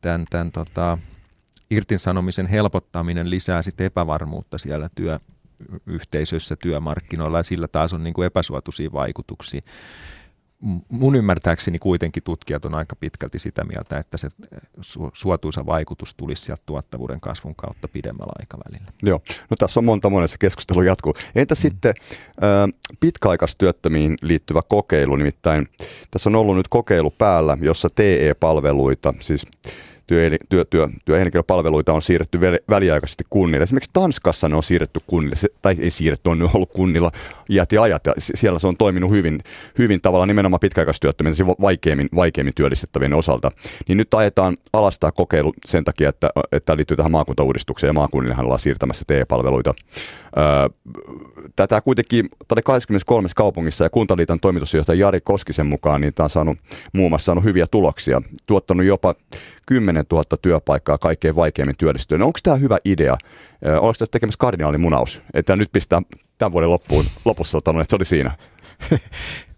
tämän, 0.01 0.25
tämän 0.29 0.51
tota, 0.51 0.97
irtisanomisen 1.71 2.47
helpottaminen 2.47 3.29
lisää 3.29 3.61
sitten 3.61 3.85
epävarmuutta 3.85 4.57
siellä 4.57 4.89
työ, 4.95 5.19
yhteisöissä 5.85 6.55
työmarkkinoilla 6.55 7.39
ja 7.39 7.43
sillä 7.43 7.67
taas 7.67 7.93
on 7.93 8.03
niin 8.03 8.13
kuin 8.13 8.25
epäsuotuisia 8.25 8.91
vaikutuksia. 8.91 9.61
mun 10.89 11.15
ymmärtääkseni 11.15 11.79
kuitenkin 11.79 12.23
tutkijat 12.23 12.65
on 12.65 12.75
aika 12.75 12.95
pitkälti 12.95 13.39
sitä 13.39 13.63
mieltä, 13.63 13.97
että 13.97 14.17
se 14.17 14.29
suotuisa 15.13 15.65
vaikutus 15.65 16.15
tulisi 16.15 16.41
sieltä 16.41 16.63
tuottavuuden 16.65 17.21
kasvun 17.21 17.55
kautta 17.55 17.87
pidemmällä 17.87 18.33
aikavälillä. 18.39 18.91
Joo, 19.03 19.21
no 19.49 19.55
tässä 19.59 19.79
on 19.79 19.85
monta 19.85 20.09
monessa 20.09 20.37
keskustelu 20.37 20.81
jatkuu. 20.81 21.13
Entä 21.35 21.55
mm. 21.55 21.57
sitten 21.57 21.93
pitkäaikaistyöttömiin 22.99 24.17
liittyvä 24.21 24.61
kokeilu, 24.67 25.15
nimittäin 25.15 25.67
tässä 26.11 26.29
on 26.29 26.35
ollut 26.35 26.55
nyt 26.55 26.67
kokeilu 26.67 27.11
päällä, 27.11 27.57
jossa 27.61 27.89
TE-palveluita, 27.89 29.13
siis 29.19 29.47
työ, 30.07 30.29
työ, 30.49 30.65
työ, 30.65 30.89
työhenkilöpalveluita 31.05 31.93
on 31.93 32.01
siirretty 32.01 32.39
väliaikaisesti 32.69 33.23
kunnille. 33.29 33.63
Esimerkiksi 33.63 33.89
Tanskassa 33.93 34.49
ne 34.49 34.55
on 34.55 34.63
siirretty 34.63 34.99
kunnille, 35.07 35.35
se, 35.35 35.47
tai 35.61 35.75
ei 35.79 35.89
siirretty, 35.89 36.29
on 36.29 36.49
ollut 36.53 36.71
kunnilla 36.71 37.11
iät 37.49 37.71
ja 37.71 37.81
ajat, 37.81 38.05
ja 38.05 38.13
siellä 38.17 38.59
se 38.59 38.67
on 38.67 38.77
toiminut 38.77 39.11
hyvin, 39.11 39.39
hyvin 39.77 40.01
tavalla 40.01 40.25
nimenomaan 40.25 40.59
pitkäaikaistyöttömien, 40.59 41.35
siis 41.35 41.47
vaikeimmin, 41.61 42.09
vaikeimmin 42.15 42.53
työllistettävien 42.55 43.13
osalta. 43.13 43.51
Niin 43.87 43.97
nyt 43.97 44.13
ajetaan 44.13 44.55
alastaa 44.73 45.11
kokeilu 45.11 45.53
sen 45.65 45.83
takia, 45.83 46.09
että, 46.09 46.29
että 46.51 46.77
liittyy 46.77 46.97
tähän 46.97 47.11
maakuntauudistukseen, 47.11 47.89
ja 47.89 47.93
maakunnillehan 47.93 48.45
ollaan 48.45 48.59
siirtämässä 48.59 49.03
TE-palveluita. 49.07 49.73
Tätä 51.55 51.81
kuitenkin 51.81 52.29
tätä 52.47 52.61
23 52.61 53.27
kaupungissa 53.35 53.83
ja 53.83 53.89
Kuntaliiton 53.89 54.39
toimitusjohtaja 54.39 54.99
Jari 54.99 55.21
Koskisen 55.21 55.65
mukaan 55.65 56.01
niin 56.01 56.13
tämä 56.13 56.25
on 56.25 56.29
saanut 56.29 56.57
muun 56.93 57.11
muassa 57.11 57.25
saanut 57.25 57.43
hyviä 57.43 57.65
tuloksia, 57.71 58.21
tuottanut 58.45 58.85
jopa 58.85 59.15
10 59.65 60.05
000 60.11 60.23
työpaikkaa 60.41 60.97
kaikkein 60.97 61.35
vaikeimmin 61.35 61.77
työllistyä. 61.77 62.17
No 62.17 62.25
onko 62.25 62.39
tämä 62.43 62.55
hyvä 62.55 62.77
idea? 62.85 63.17
Oliko 63.65 63.93
tässä 63.93 64.11
tekemässä 64.11 64.37
kardinaalimunaus? 64.39 65.21
Että 65.33 65.55
nyt 65.55 65.71
pistää 65.71 66.01
tämän 66.37 66.51
vuoden 66.51 66.69
loppuun, 66.69 67.05
lopussa 67.25 67.57
ottanut, 67.57 67.81
että 67.81 67.89
se 67.89 67.95
oli 67.95 68.05
siinä. 68.05 68.31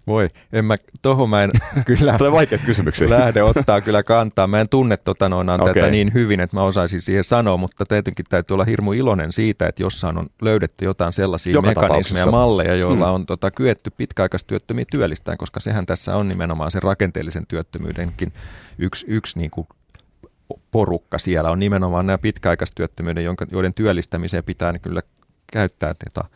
Voi, 0.08 0.30
en 0.54 0.66
mä, 0.66 0.76
tohon 1.02 1.30
mä 1.30 1.44
en 1.44 1.50
kyllä 1.86 2.18
Tulee 2.18 2.32
vaikeat 2.32 2.62
kysymyksiä. 2.66 3.10
lähde 3.10 3.44
ottaa 3.44 3.82
kyllä 3.82 4.04
kantaa. 4.04 4.48
Mä 4.48 4.62
en 4.62 4.70
tunne 4.70 4.98
tota 4.98 5.30
noin, 5.30 5.50
okay. 5.50 5.74
tätä 5.74 5.88
niin 5.88 6.14
hyvin, 6.14 6.40
että 6.40 6.56
mä 6.56 6.64
osaisin 6.64 7.02
siihen 7.02 7.24
sanoa, 7.24 7.58
mutta 7.58 7.86
tietenkin 7.86 8.26
täytyy 8.30 8.56
olla 8.56 8.66
hirmu 8.66 8.94
iloinen 8.94 9.32
siitä, 9.32 9.68
että 9.68 9.84
jossain 9.84 10.18
on 10.18 10.28
löydetty 10.42 10.86
jotain 10.86 11.14
sellaisia 11.14 11.54
Joka 11.54 11.68
mekanismeja 11.68 12.26
ja 12.26 12.32
malleja, 12.32 12.76
joilla 12.76 13.06
hmm. 13.06 13.16
on 13.16 13.26
tota, 13.26 13.52
kyetty 13.52 13.90
pitkäaikaistyöttömiä 13.98 14.86
työllistään, 14.92 15.38
koska 15.38 15.60
sehän 15.60 15.86
tässä 15.86 16.16
on 16.16 16.28
nimenomaan 16.28 16.72
se 16.72 16.80
rakenteellisen 16.80 17.48
työttömyydenkin 17.48 18.34
yksi, 18.78 19.06
yksi 19.10 19.40
niin 19.40 19.52
kuin 19.52 19.68
porukka 20.72 21.18
siellä 21.18 21.52
on 21.52 21.60
nimenomaan 21.60 22.08
nämä 22.08 22.18
pitkäaikaistyöttömyyden, 22.18 23.24
joiden 23.52 23.74
työllistämiseen 23.74 24.44
pitää 24.44 24.72
niin 24.72 24.82
kyllä 24.82 25.02
käyttää 25.52 25.94
tätä 25.94 26.30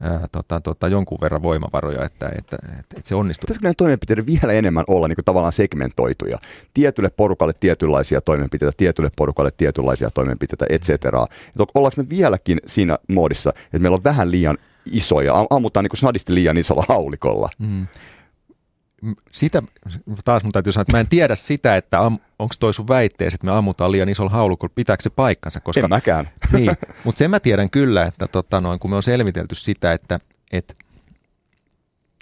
ää, 0.00 0.28
tota, 0.32 0.60
tota, 0.60 0.88
jonkun 0.88 1.18
verran 1.20 1.42
voimavaroja, 1.42 2.04
että, 2.04 2.28
että, 2.38 2.56
että, 2.66 2.96
että 2.96 3.08
se 3.08 3.14
onnistuu. 3.14 3.42
Pitäisikö 3.42 3.64
näiden 3.64 3.76
toimenpiteiden 3.76 4.26
vielä 4.26 4.52
enemmän 4.52 4.84
olla 4.88 5.08
niin 5.08 5.16
kuin 5.16 5.24
tavallaan 5.24 5.52
segmentoituja? 5.52 6.38
Tietylle 6.74 7.10
porukalle 7.10 7.52
tietynlaisia 7.60 8.20
toimenpiteitä, 8.20 8.72
tietylle 8.76 9.10
porukalle 9.16 9.50
tietynlaisia 9.56 10.10
toimenpiteitä, 10.10 10.66
et 10.68 10.82
cetera. 10.82 11.26
Ollaanko 11.74 12.02
me 12.02 12.08
vieläkin 12.08 12.60
siinä 12.66 12.98
muodissa, 13.08 13.50
että 13.64 13.78
meillä 13.78 13.96
on 13.96 14.04
vähän 14.04 14.30
liian 14.30 14.58
isoja, 14.86 15.46
ammutaan 15.50 15.84
niin 15.84 15.90
kuin 15.90 15.98
snadisti 15.98 16.34
liian 16.34 16.56
isolla 16.56 16.84
haulikolla? 16.88 17.48
Mm 17.58 17.86
sitä, 19.32 19.62
taas 20.24 20.42
mun 20.42 20.52
täytyy 20.52 20.72
sanoa, 20.72 20.82
että 20.82 20.96
mä 20.96 21.00
en 21.00 21.08
tiedä 21.08 21.34
sitä, 21.34 21.76
että 21.76 22.04
am, 22.04 22.18
onko 22.38 22.54
toi 22.60 22.74
sun 22.74 22.88
väitteesi, 22.88 23.34
että 23.34 23.44
me 23.46 23.52
ammutaan 23.52 23.92
liian 23.92 24.08
isolla 24.08 24.30
haulukolla, 24.30 24.72
pitääkö 24.74 25.02
se 25.02 25.10
paikkansa? 25.10 25.60
Koska, 25.60 25.80
en 25.80 25.88
mäkään. 25.88 26.26
Niin, 26.52 26.70
mutta 27.04 27.18
sen 27.18 27.30
mä 27.30 27.40
tiedän 27.40 27.70
kyllä, 27.70 28.02
että 28.02 28.26
tota 28.26 28.60
noin, 28.60 28.78
kun 28.78 28.90
me 28.90 28.96
on 28.96 29.02
selvitelty 29.02 29.54
sitä, 29.54 29.92
että, 29.92 30.20
että 30.52 30.74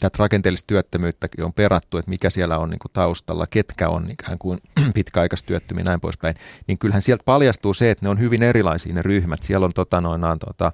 tätä 0.03 0.17
rakenteellista 0.19 0.67
työttömyyttäkin 0.67 1.45
on 1.45 1.53
perattu, 1.53 1.99
että 1.99 2.11
mikä 2.11 2.31
siellä 2.31 2.59
on 2.59 2.71
niin 2.71 2.79
kuin 2.79 2.93
taustalla, 2.93 3.47
ketkä 3.47 3.89
on 3.89 4.11
ikään 4.11 4.39
kuin 4.39 4.59
pitkäaikaistyöttömiä 4.95 5.85
näin 5.85 6.01
poispäin, 6.01 6.35
niin 6.67 6.79
kyllähän 6.79 7.03
sieltä 7.03 7.23
paljastuu 7.25 7.75
se, 7.75 7.91
että 7.91 8.07
ne 8.07 8.11
on 8.11 8.21
hyvin 8.21 8.43
erilaisia 8.43 8.95
ne 8.95 9.03
ryhmät. 9.03 9.43
Siellä 9.43 9.65
on 9.65 9.73
tota, 9.75 10.01
noinaan, 10.01 10.39
tota, 10.39 10.73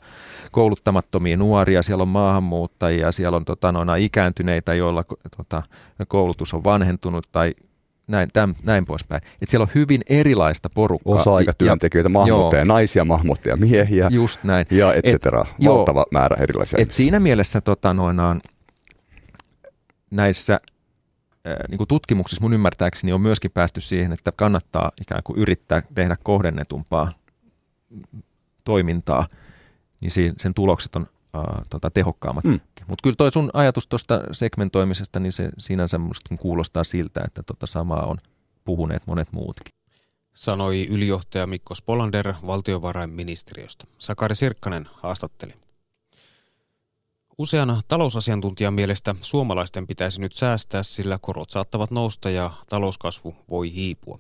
kouluttamattomia 0.51 1.37
nuoria, 1.37 1.83
siellä 1.83 2.03
on 2.03 2.09
maahanmuuttajia, 2.09 3.13
siellä 3.13 3.37
on 3.37 3.45
tota, 3.45 3.73
noinaan, 3.73 4.01
ikääntyneitä, 4.01 4.75
joilla 4.75 5.05
tota, 5.37 5.63
koulutus 6.09 6.55
on 6.55 6.65
vanhentunut 6.65 7.29
tai 7.33 7.55
näin, 8.07 8.29
täm, 8.33 8.55
näin 8.63 8.87
poispäin. 8.87 9.23
Et 9.43 9.49
siellä 9.49 9.63
on 9.63 9.71
hyvin 9.75 10.01
erilaista 10.09 10.71
porukkaa. 10.71 11.15
Osa-aikatyöntekijöitä, 11.15 12.09
maahanmuuttajia, 12.09 12.65
naisia, 12.65 13.05
maahanmuuttajia, 13.05 13.57
miehiä 13.57 14.09
just 14.11 14.45
näin. 14.45 14.67
ja 14.71 14.95
et 14.95 15.05
cetera. 15.05 15.47
Valtava 15.65 16.01
joo, 16.01 16.07
määrä 16.11 16.37
erilaisia. 16.43 16.79
Et 16.83 16.93
siinä 16.93 17.21
mielessä 17.21 17.61
tota, 17.61 17.95
noinaan, 17.95 18.41
näissä 20.11 20.59
niin 21.69 21.79
kuin 21.79 21.89
tutkimuksissa 21.89 22.43
mun 22.43 22.53
ymmärtääkseni 22.53 23.13
on 23.13 23.21
myöskin 23.21 23.51
päästy 23.51 23.81
siihen, 23.81 24.13
että 24.13 24.33
kannattaa 24.33 24.93
ikään 25.01 25.23
kuin 25.23 25.39
yrittää 25.39 25.83
tehdä 25.95 26.17
kohdennetumpaa 26.23 27.13
toimintaa, 28.65 29.27
niin 30.01 30.11
sen 30.37 30.55
tulokset 30.55 30.97
on 30.97 31.07
äh, 31.37 31.43
tota, 31.71 31.91
tehokkaammat. 31.91 32.45
Mm. 32.45 32.61
Mutta 32.87 33.03
kyllä 33.03 33.17
toi 33.17 33.33
sun 33.33 33.51
ajatus 33.53 33.87
tuosta 33.87 34.21
segmentoimisesta, 34.33 35.21
niin 35.21 35.33
se 35.33 35.51
sinänsä 35.59 36.01
kuulostaa 36.41 36.85
siltä, 36.85 37.21
että 37.27 37.43
tota 37.43 37.67
samaa 37.67 38.07
on 38.07 38.17
puhuneet 38.65 39.03
monet 39.07 39.29
muutkin. 39.33 39.75
Sanoi 40.35 40.87
ylijohtaja 40.87 41.47
Mikko 41.47 41.75
Spolander 41.75 42.35
valtiovarainministeriöstä. 42.47 43.85
Sakari 43.99 44.35
Sirkkanen 44.35 44.89
haastatteli. 44.93 45.55
Useana 47.39 47.81
talousasiantuntijan 47.89 48.75
mielestä 48.75 49.15
suomalaisten 49.21 49.87
pitäisi 49.87 50.21
nyt 50.21 50.35
säästää, 50.35 50.83
sillä 50.83 51.19
korot 51.21 51.51
saattavat 51.51 51.91
nousta 51.91 52.31
ja 52.31 52.51
talouskasvu 52.69 53.37
voi 53.51 53.75
hiipua. 53.75 54.19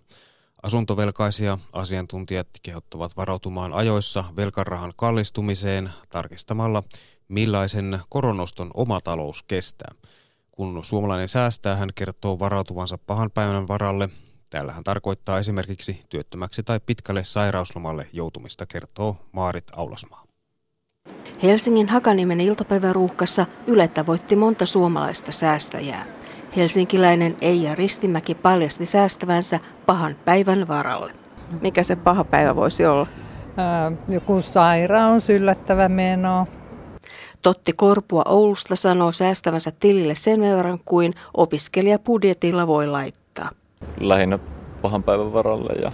Asuntovelkaisia 0.62 1.58
asiantuntijat 1.72 2.48
kehottavat 2.62 3.16
varautumaan 3.16 3.72
ajoissa 3.72 4.24
velkarahan 4.36 4.92
kallistumiseen 4.96 5.90
tarkistamalla, 6.08 6.82
millaisen 7.28 7.98
koronoston 8.08 8.70
oma 8.74 9.00
talous 9.00 9.42
kestää. 9.42 9.94
Kun 10.50 10.84
suomalainen 10.84 11.28
säästää, 11.28 11.76
hän 11.76 11.90
kertoo 11.94 12.38
varautuvansa 12.38 12.98
pahan 12.98 13.30
päivän 13.30 13.68
varalle. 13.68 14.08
Täällähän 14.50 14.84
tarkoittaa 14.84 15.38
esimerkiksi 15.38 16.02
työttömäksi 16.08 16.62
tai 16.62 16.80
pitkälle 16.86 17.24
sairauslomalle 17.24 18.08
joutumista, 18.12 18.66
kertoo 18.66 19.16
Maarit 19.32 19.66
Aulasmaa. 19.76 20.27
Helsingin 21.42 21.88
Hakaniemen 21.88 22.40
iltapäiväruuhkassa 22.40 23.46
Yle 23.66 23.88
tavoitti 23.88 24.36
monta 24.36 24.66
suomalaista 24.66 25.32
säästäjää. 25.32 26.04
Helsinkiläinen 26.56 27.36
Eija 27.40 27.74
Ristimäki 27.74 28.34
paljasti 28.34 28.86
säästävänsä 28.86 29.60
pahan 29.86 30.16
päivän 30.24 30.68
varalle. 30.68 31.12
Mikä 31.60 31.82
se 31.82 31.96
paha 31.96 32.24
päivä 32.24 32.56
voisi 32.56 32.86
olla? 32.86 33.06
joku 34.08 34.42
sairaus, 34.42 35.30
yllättävä 35.30 35.88
meno. 35.88 36.46
Totti 37.42 37.72
Korpua 37.72 38.22
Oulusta 38.28 38.76
sanoo 38.76 39.12
säästävänsä 39.12 39.72
tilille 39.80 40.14
sen 40.14 40.40
verran 40.40 40.78
kuin 40.84 41.14
opiskelijapudjetilla 41.34 42.66
voi 42.66 42.86
laittaa. 42.86 43.50
Lähinnä 44.00 44.38
pahan 44.82 45.02
päivän 45.02 45.32
varalle 45.32 45.72
ja 45.82 45.92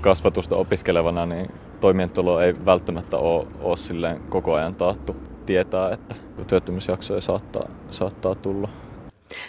kasvatusta 0.00 0.56
opiskelevana, 0.56 1.26
niin 1.26 1.50
toimeentulo 1.80 2.40
ei 2.40 2.54
välttämättä 2.64 3.16
ole, 3.16 4.20
koko 4.28 4.54
ajan 4.54 4.74
taattu 4.74 5.16
tietää, 5.46 5.92
että 5.92 6.14
työttömyysjaksoja 6.46 7.20
saattaa, 7.20 7.68
saattaa 7.90 8.34
tulla. 8.34 8.68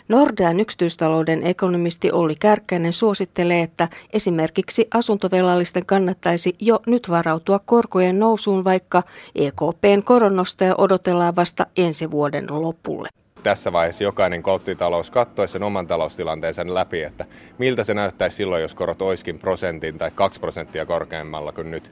Nordean 0.07 0.59
yksityistalouden 0.59 1.43
ekonomisti 1.43 2.11
Olli 2.11 2.35
Kärkkäinen 2.35 2.93
suosittelee, 2.93 3.61
että 3.61 3.87
esimerkiksi 4.13 4.87
asuntovelallisten 4.93 5.85
kannattaisi 5.85 6.55
jo 6.59 6.79
nyt 6.87 7.09
varautua 7.09 7.59
korkojen 7.59 8.19
nousuun, 8.19 8.63
vaikka 8.63 9.03
EKPn 9.35 10.03
koronnostaja 10.03 10.75
odotellaan 10.77 11.35
vasta 11.35 11.65
ensi 11.77 12.11
vuoden 12.11 12.45
lopulle 12.49 13.20
tässä 13.43 13.71
vaiheessa 13.71 14.03
jokainen 14.03 14.43
kotitalous 14.43 15.11
katsoisi 15.11 15.51
sen 15.51 15.63
oman 15.63 15.87
taloustilanteensa 15.87 16.73
läpi, 16.73 17.03
että 17.03 17.25
miltä 17.57 17.83
se 17.83 17.93
näyttäisi 17.93 18.35
silloin, 18.37 18.61
jos 18.61 18.75
korot 18.75 19.01
olisikin 19.01 19.39
prosentin 19.39 19.97
tai 19.97 20.11
kaksi 20.15 20.39
prosenttia 20.39 20.85
korkeammalla 20.85 21.51
kuin 21.51 21.71
nyt. 21.71 21.91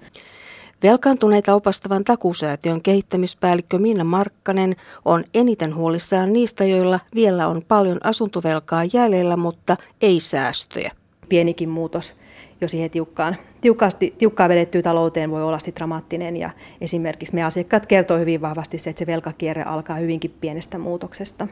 Velkaantuneita 0.84 1.54
opastavan 1.54 2.04
takusäätiön 2.04 2.82
kehittämispäällikkö 2.82 3.80
Minna 3.80 4.04
Markkanen 4.04 4.76
on 5.06 5.24
eniten 5.34 5.76
huolissaan 5.76 6.34
niistä, 6.34 6.64
joilla 6.66 7.00
vielä 7.16 7.48
on 7.48 7.62
paljon 7.68 7.98
asuntovelkaa 8.04 8.84
jäljellä, 8.94 9.38
mutta 9.38 9.78
ei 10.02 10.20
säästöjä. 10.20 10.92
Pienikin 11.30 11.70
muutos 11.70 12.14
jo 12.62 12.68
siihen 12.68 12.90
tiukkaan, 12.90 13.38
tiukkaasti, 13.62 14.16
tiukkaan 14.18 14.50
vedettyyn 14.50 14.84
talouteen 14.84 15.32
voi 15.32 15.44
olla 15.44 15.58
dramaattinen. 15.76 16.38
Ja 16.38 16.50
esimerkiksi 16.82 17.36
me 17.36 17.44
asiakkaat 17.44 17.86
kertoo 17.86 18.18
hyvin 18.18 18.42
vahvasti 18.42 18.78
se, 18.78 18.90
että 18.90 19.00
se 19.00 19.08
velkakierre 19.08 19.64
alkaa 19.64 19.96
hyvinkin 19.96 20.36
pienestä 20.42 20.78
muutoksesta. 20.78 21.48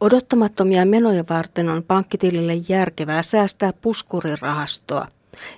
Odottamattomia 0.00 0.86
menoja 0.86 1.24
varten 1.30 1.68
on 1.68 1.82
pankkitilille 1.82 2.52
järkevää 2.68 3.22
säästää 3.22 3.72
puskurirahastoa, 3.72 5.06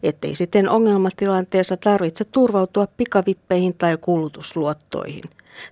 ettei 0.03 0.35
sitten 0.35 0.69
ongelmatilanteessa 0.69 1.77
tarvitse 1.77 2.25
turvautua 2.25 2.87
pikavippeihin 2.97 3.75
tai 3.75 3.99
kulutusluottoihin. 4.01 5.25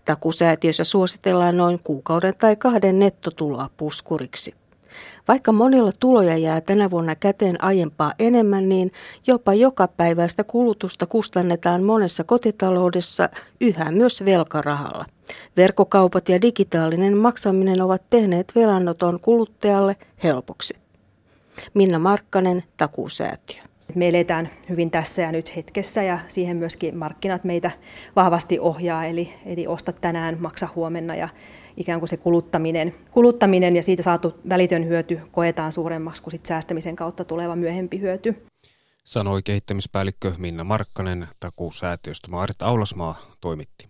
Takusäätiössä 0.05 0.85
suositellaan 0.85 1.57
noin 1.57 1.79
kuukauden 1.85 2.35
tai 2.39 2.57
kahden 2.57 2.99
nettotuloa 2.99 3.71
puskuriksi. 3.77 4.55
Vaikka 5.29 5.53
monilla 5.53 5.93
tuloja 6.01 6.37
jää 6.37 6.61
tänä 6.61 6.91
vuonna 6.91 7.15
käteen 7.15 7.65
aiempaa 7.65 8.13
enemmän, 8.19 8.69
niin 8.69 8.93
jopa 9.27 9.55
joka 9.55 9.89
päiväistä 9.89 10.45
kulutusta 10.45 11.07
kustannetaan 11.07 11.83
monessa 11.83 12.25
kotitaloudessa 12.25 13.29
yhä 13.61 13.91
myös 13.91 14.25
velkarahalla. 14.25 15.05
Verkkokaupat 15.57 16.29
ja 16.29 16.43
digitaalinen 16.43 17.17
maksaminen 17.17 17.83
ovat 17.83 18.03
tehneet 18.11 18.53
velanoton 18.55 19.21
kuluttajalle 19.21 19.97
helpoksi. 20.23 20.77
Minna 21.75 21.99
Markkanen, 21.99 22.65
Takuusäätiö. 22.77 23.63
Me 23.95 24.09
eletään 24.09 24.51
hyvin 24.69 24.91
tässä 24.91 25.23
ja 25.23 25.33
nyt 25.33 25.57
hetkessä 25.57 26.03
ja 26.03 26.19
siihen 26.29 26.57
myöskin 26.57 26.97
markkinat 26.97 27.45
meitä 27.45 27.71
vahvasti 28.17 28.59
ohjaa, 28.59 29.05
eli, 29.05 29.33
eli 29.47 29.67
osta 29.67 29.93
tänään, 29.93 30.37
maksa 30.41 30.69
huomenna 30.75 31.15
ja 31.15 31.29
ikään 31.77 32.01
kuin 32.01 32.09
se 32.09 32.17
kuluttaminen, 32.17 32.95
kuluttaminen 33.11 33.77
ja 33.77 33.83
siitä 33.83 34.03
saatu 34.03 34.35
välitön 34.49 34.87
hyöty 34.87 35.21
koetaan 35.33 35.73
suuremmaksi 35.73 36.23
kuin 36.23 36.31
sit 36.31 36.47
säästämisen 36.47 36.97
kautta 36.97 37.25
tuleva 37.25 37.57
myöhempi 37.57 38.01
hyöty. 38.01 38.47
Sanoi 39.05 39.43
kehittämispäällikkö 39.43 40.33
Minna 40.39 40.65
Markkanen 40.65 41.29
takuusäätiöstä 41.41 42.31
Maarit 42.31 42.63
Aulasmaa 42.63 43.37
toimitti. 43.41 43.89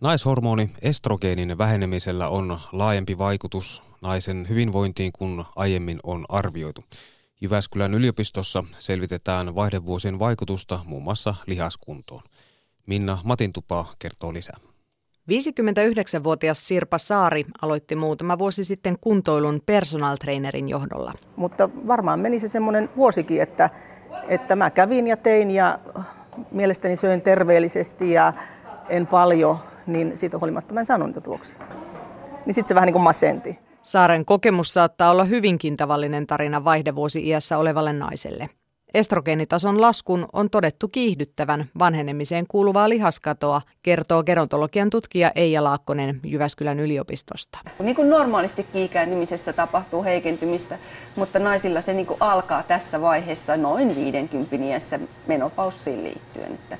Naishormoni 0.00 0.70
estrogeenin 0.82 1.58
vähenemisellä 1.58 2.28
on 2.28 2.60
laajempi 2.72 3.18
vaikutus 3.18 3.82
naisen 4.02 4.46
hyvinvointiin 4.48 5.12
kuin 5.12 5.44
aiemmin 5.56 6.00
on 6.02 6.24
arvioitu. 6.28 6.84
Jyväskylän 7.40 7.94
yliopistossa 7.94 8.64
selvitetään 8.78 9.54
vaihdevuosien 9.54 10.18
vaikutusta 10.18 10.80
muun 10.84 11.02
muassa 11.02 11.34
lihaskuntoon. 11.46 12.22
Minna 12.86 13.18
Matintupa 13.24 13.94
kertoo 13.98 14.34
lisää. 14.34 14.56
59-vuotias 15.28 16.68
Sirpa 16.68 16.98
Saari 16.98 17.44
aloitti 17.62 17.96
muutama 17.96 18.38
vuosi 18.38 18.64
sitten 18.64 18.96
kuntoilun 19.00 19.60
personal 19.66 20.16
trainerin 20.16 20.68
johdolla. 20.68 21.12
Mutta 21.36 21.70
varmaan 21.86 22.20
meni 22.20 22.38
se 22.38 22.48
semmoinen 22.48 22.90
vuosikin, 22.96 23.42
että, 23.42 23.70
että 24.28 24.56
mä 24.56 24.70
kävin 24.70 25.06
ja 25.06 25.16
tein 25.16 25.50
ja 25.50 25.78
mielestäni 26.50 26.96
söin 26.96 27.20
terveellisesti 27.22 28.12
ja 28.12 28.32
en 28.88 29.06
paljon, 29.06 29.58
niin 29.86 30.16
siitä 30.16 30.38
huolimatta 30.38 30.74
mä 30.74 30.80
en 30.80 30.86
saanut 30.86 31.08
niitä 31.08 31.20
tuloksia. 31.20 31.58
Niin 32.46 32.54
sitten 32.54 32.68
se 32.68 32.74
vähän 32.74 32.86
niin 32.86 32.92
kuin 32.92 33.02
masenti. 33.02 33.58
Saaren 33.82 34.24
kokemus 34.24 34.74
saattaa 34.74 35.10
olla 35.10 35.24
hyvinkin 35.24 35.76
tavallinen 35.76 36.26
tarina 36.26 36.64
vaihdevuosi-iässä 36.64 37.58
olevalle 37.58 37.92
naiselle. 37.92 38.48
Estrogeenitason 38.94 39.80
laskun 39.80 40.26
on 40.32 40.50
todettu 40.50 40.88
kiihdyttävän 40.88 41.64
vanhenemiseen 41.78 42.46
kuuluvaa 42.46 42.88
lihaskatoa, 42.88 43.62
kertoo 43.82 44.22
gerontologian 44.22 44.90
tutkija 44.90 45.32
Eija 45.34 45.64
Laakkonen 45.64 46.20
Jyväskylän 46.24 46.80
yliopistosta. 46.80 47.58
Niin 47.78 47.96
kuin 47.96 48.10
normaalisti 48.10 48.62
kiikääntymisessä 48.62 49.52
tapahtuu 49.52 50.04
heikentymistä, 50.04 50.78
mutta 51.16 51.38
naisilla 51.38 51.80
se 51.80 51.92
niin 51.92 52.06
kuin 52.06 52.18
alkaa 52.20 52.62
tässä 52.62 53.00
vaiheessa 53.00 53.56
noin 53.56 53.96
50 53.96 54.56
iässä 54.56 55.00
menopaussiin 55.26 56.04
liittyen. 56.04 56.52
Että 56.52 56.78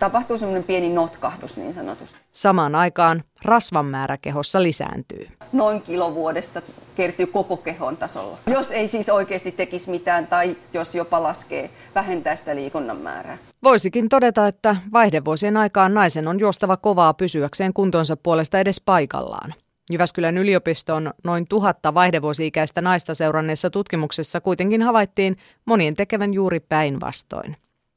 tapahtuu 0.00 0.38
semmoinen 0.38 0.64
pieni 0.64 0.88
notkahdus 0.88 1.56
niin 1.56 1.74
sanotusti. 1.74 2.16
Samaan 2.32 2.74
aikaan 2.74 3.24
rasvan 3.42 3.86
määrä 3.86 4.16
kehossa 4.16 4.62
lisääntyy. 4.62 5.28
Noin 5.52 5.82
kilo 5.82 6.14
vuodessa 6.14 6.62
kertyy 6.94 7.26
koko 7.26 7.56
kehon 7.56 7.96
tasolla. 7.96 8.38
Jos 8.46 8.70
ei 8.70 8.88
siis 8.88 9.08
oikeasti 9.08 9.52
tekisi 9.52 9.90
mitään 9.90 10.26
tai 10.26 10.56
jos 10.72 10.94
jopa 10.94 11.22
laskee, 11.22 11.70
vähentää 11.94 12.36
sitä 12.36 12.54
liikunnan 12.54 12.96
määrää. 12.96 13.38
Voisikin 13.62 14.08
todeta, 14.08 14.46
että 14.46 14.76
vaihdevuosien 14.92 15.56
aikaan 15.56 15.94
naisen 15.94 16.28
on 16.28 16.40
juostava 16.40 16.76
kovaa 16.76 17.14
pysyäkseen 17.14 17.72
kuntonsa 17.72 18.16
puolesta 18.16 18.58
edes 18.58 18.80
paikallaan. 18.80 19.54
Jyväskylän 19.90 20.38
yliopiston 20.38 21.10
noin 21.24 21.44
tuhatta 21.48 21.94
vaihdevuosi-ikäistä 21.94 22.80
naista 22.80 23.14
seuranneessa 23.14 23.70
tutkimuksessa 23.70 24.40
kuitenkin 24.40 24.82
havaittiin 24.82 25.36
monien 25.64 25.94
tekevän 25.94 26.34
juuri 26.34 26.60
päinvastoin. 26.60 27.56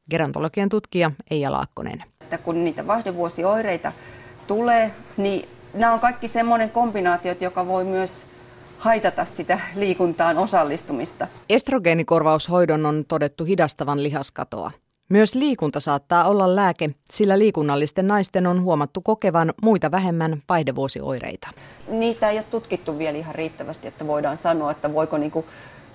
Gerontologian 0.09 0.69
tutkija 0.69 1.11
Eija 1.31 1.51
Laakkonen. 1.51 2.03
Että 2.21 2.37
kun 2.37 2.63
niitä 2.63 2.87
vaihdevuosioireita 2.87 3.91
tulee, 4.47 4.91
niin 5.17 5.49
nämä 5.73 5.93
on 5.93 5.99
kaikki 5.99 6.27
semmoinen 6.27 6.69
kombinaatio, 6.69 7.35
joka 7.41 7.67
voi 7.67 7.85
myös 7.85 8.25
haitata 8.77 9.25
sitä 9.25 9.59
liikuntaan 9.75 10.37
osallistumista. 10.37 11.27
Estrogeenikorvaushoidon 11.49 12.85
on 12.85 13.03
todettu 13.07 13.45
hidastavan 13.45 14.03
lihaskatoa. 14.03 14.71
Myös 15.09 15.35
liikunta 15.35 15.79
saattaa 15.79 16.23
olla 16.27 16.55
lääke, 16.55 16.89
sillä 17.11 17.39
liikunnallisten 17.39 18.07
naisten 18.07 18.47
on 18.47 18.61
huomattu 18.61 19.01
kokevan 19.01 19.53
muita 19.61 19.91
vähemmän 19.91 20.37
vaihdevuosioireita. 20.49 21.47
Niitä 21.87 22.29
ei 22.29 22.37
ole 22.37 22.45
tutkittu 22.51 22.97
vielä 22.97 23.17
ihan 23.17 23.35
riittävästi, 23.35 23.87
että 23.87 24.07
voidaan 24.07 24.37
sanoa, 24.37 24.71
että 24.71 24.93
voiko 24.93 25.17
niinku 25.17 25.45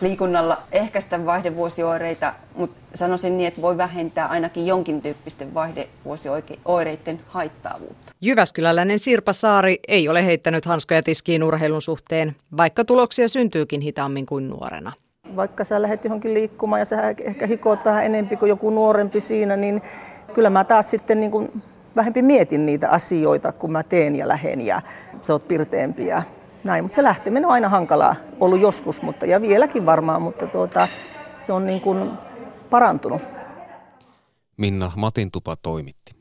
liikunnalla 0.00 0.62
ehkäistä 0.72 1.26
vaihdevuosioireita, 1.26 2.34
mutta 2.54 2.80
sanoisin 2.94 3.36
niin, 3.36 3.48
että 3.48 3.62
voi 3.62 3.76
vähentää 3.76 4.26
ainakin 4.26 4.66
jonkin 4.66 5.02
tyyppisten 5.02 5.54
vaihdevuosioireiden 5.54 7.20
haittaavuutta. 7.26 8.12
Jyväskyläläinen 8.20 8.98
Sirpa 8.98 9.32
Saari 9.32 9.78
ei 9.88 10.08
ole 10.08 10.26
heittänyt 10.26 10.64
hanskoja 10.64 11.02
tiskiin 11.02 11.44
urheilun 11.44 11.82
suhteen, 11.82 12.36
vaikka 12.56 12.84
tuloksia 12.84 13.28
syntyykin 13.28 13.80
hitaammin 13.80 14.26
kuin 14.26 14.48
nuorena. 14.48 14.92
Vaikka 15.36 15.64
sä 15.64 15.82
lähdet 15.82 16.04
johonkin 16.04 16.34
liikkumaan 16.34 16.80
ja 16.80 16.84
sä 16.84 17.14
ehkä 17.24 17.46
hikoot 17.46 17.84
vähän 17.84 18.04
enempi 18.04 18.36
kuin 18.36 18.48
joku 18.48 18.70
nuorempi 18.70 19.20
siinä, 19.20 19.56
niin 19.56 19.82
kyllä 20.34 20.50
mä 20.50 20.64
taas 20.64 20.90
sitten 20.90 21.20
niin 21.20 21.30
kuin 21.30 21.62
vähempi 21.96 22.22
mietin 22.22 22.66
niitä 22.66 22.88
asioita, 22.88 23.52
kun 23.52 23.72
mä 23.72 23.82
teen 23.82 24.16
ja 24.16 24.28
lähen 24.28 24.66
ja 24.66 24.82
sä 25.22 25.32
oot 25.32 25.48
pirteempi 25.48 26.06
ja 26.06 26.22
näin, 26.64 26.84
mutta 26.84 26.96
se 26.96 27.02
lähteminen 27.02 27.46
on 27.46 27.52
aina 27.52 27.68
hankalaa 27.68 28.16
ollut 28.40 28.60
joskus, 28.60 29.02
mutta 29.02 29.26
ja 29.26 29.42
vieläkin 29.42 29.86
varmaan, 29.86 30.22
mutta 30.22 30.46
tuota, 30.46 30.88
se 31.36 31.52
on 31.52 31.66
niin 31.66 31.80
kuin 31.80 32.10
parantunut. 32.70 33.22
Minna 34.56 34.92
Matintupa 34.96 35.56
toimitti. 35.56 36.18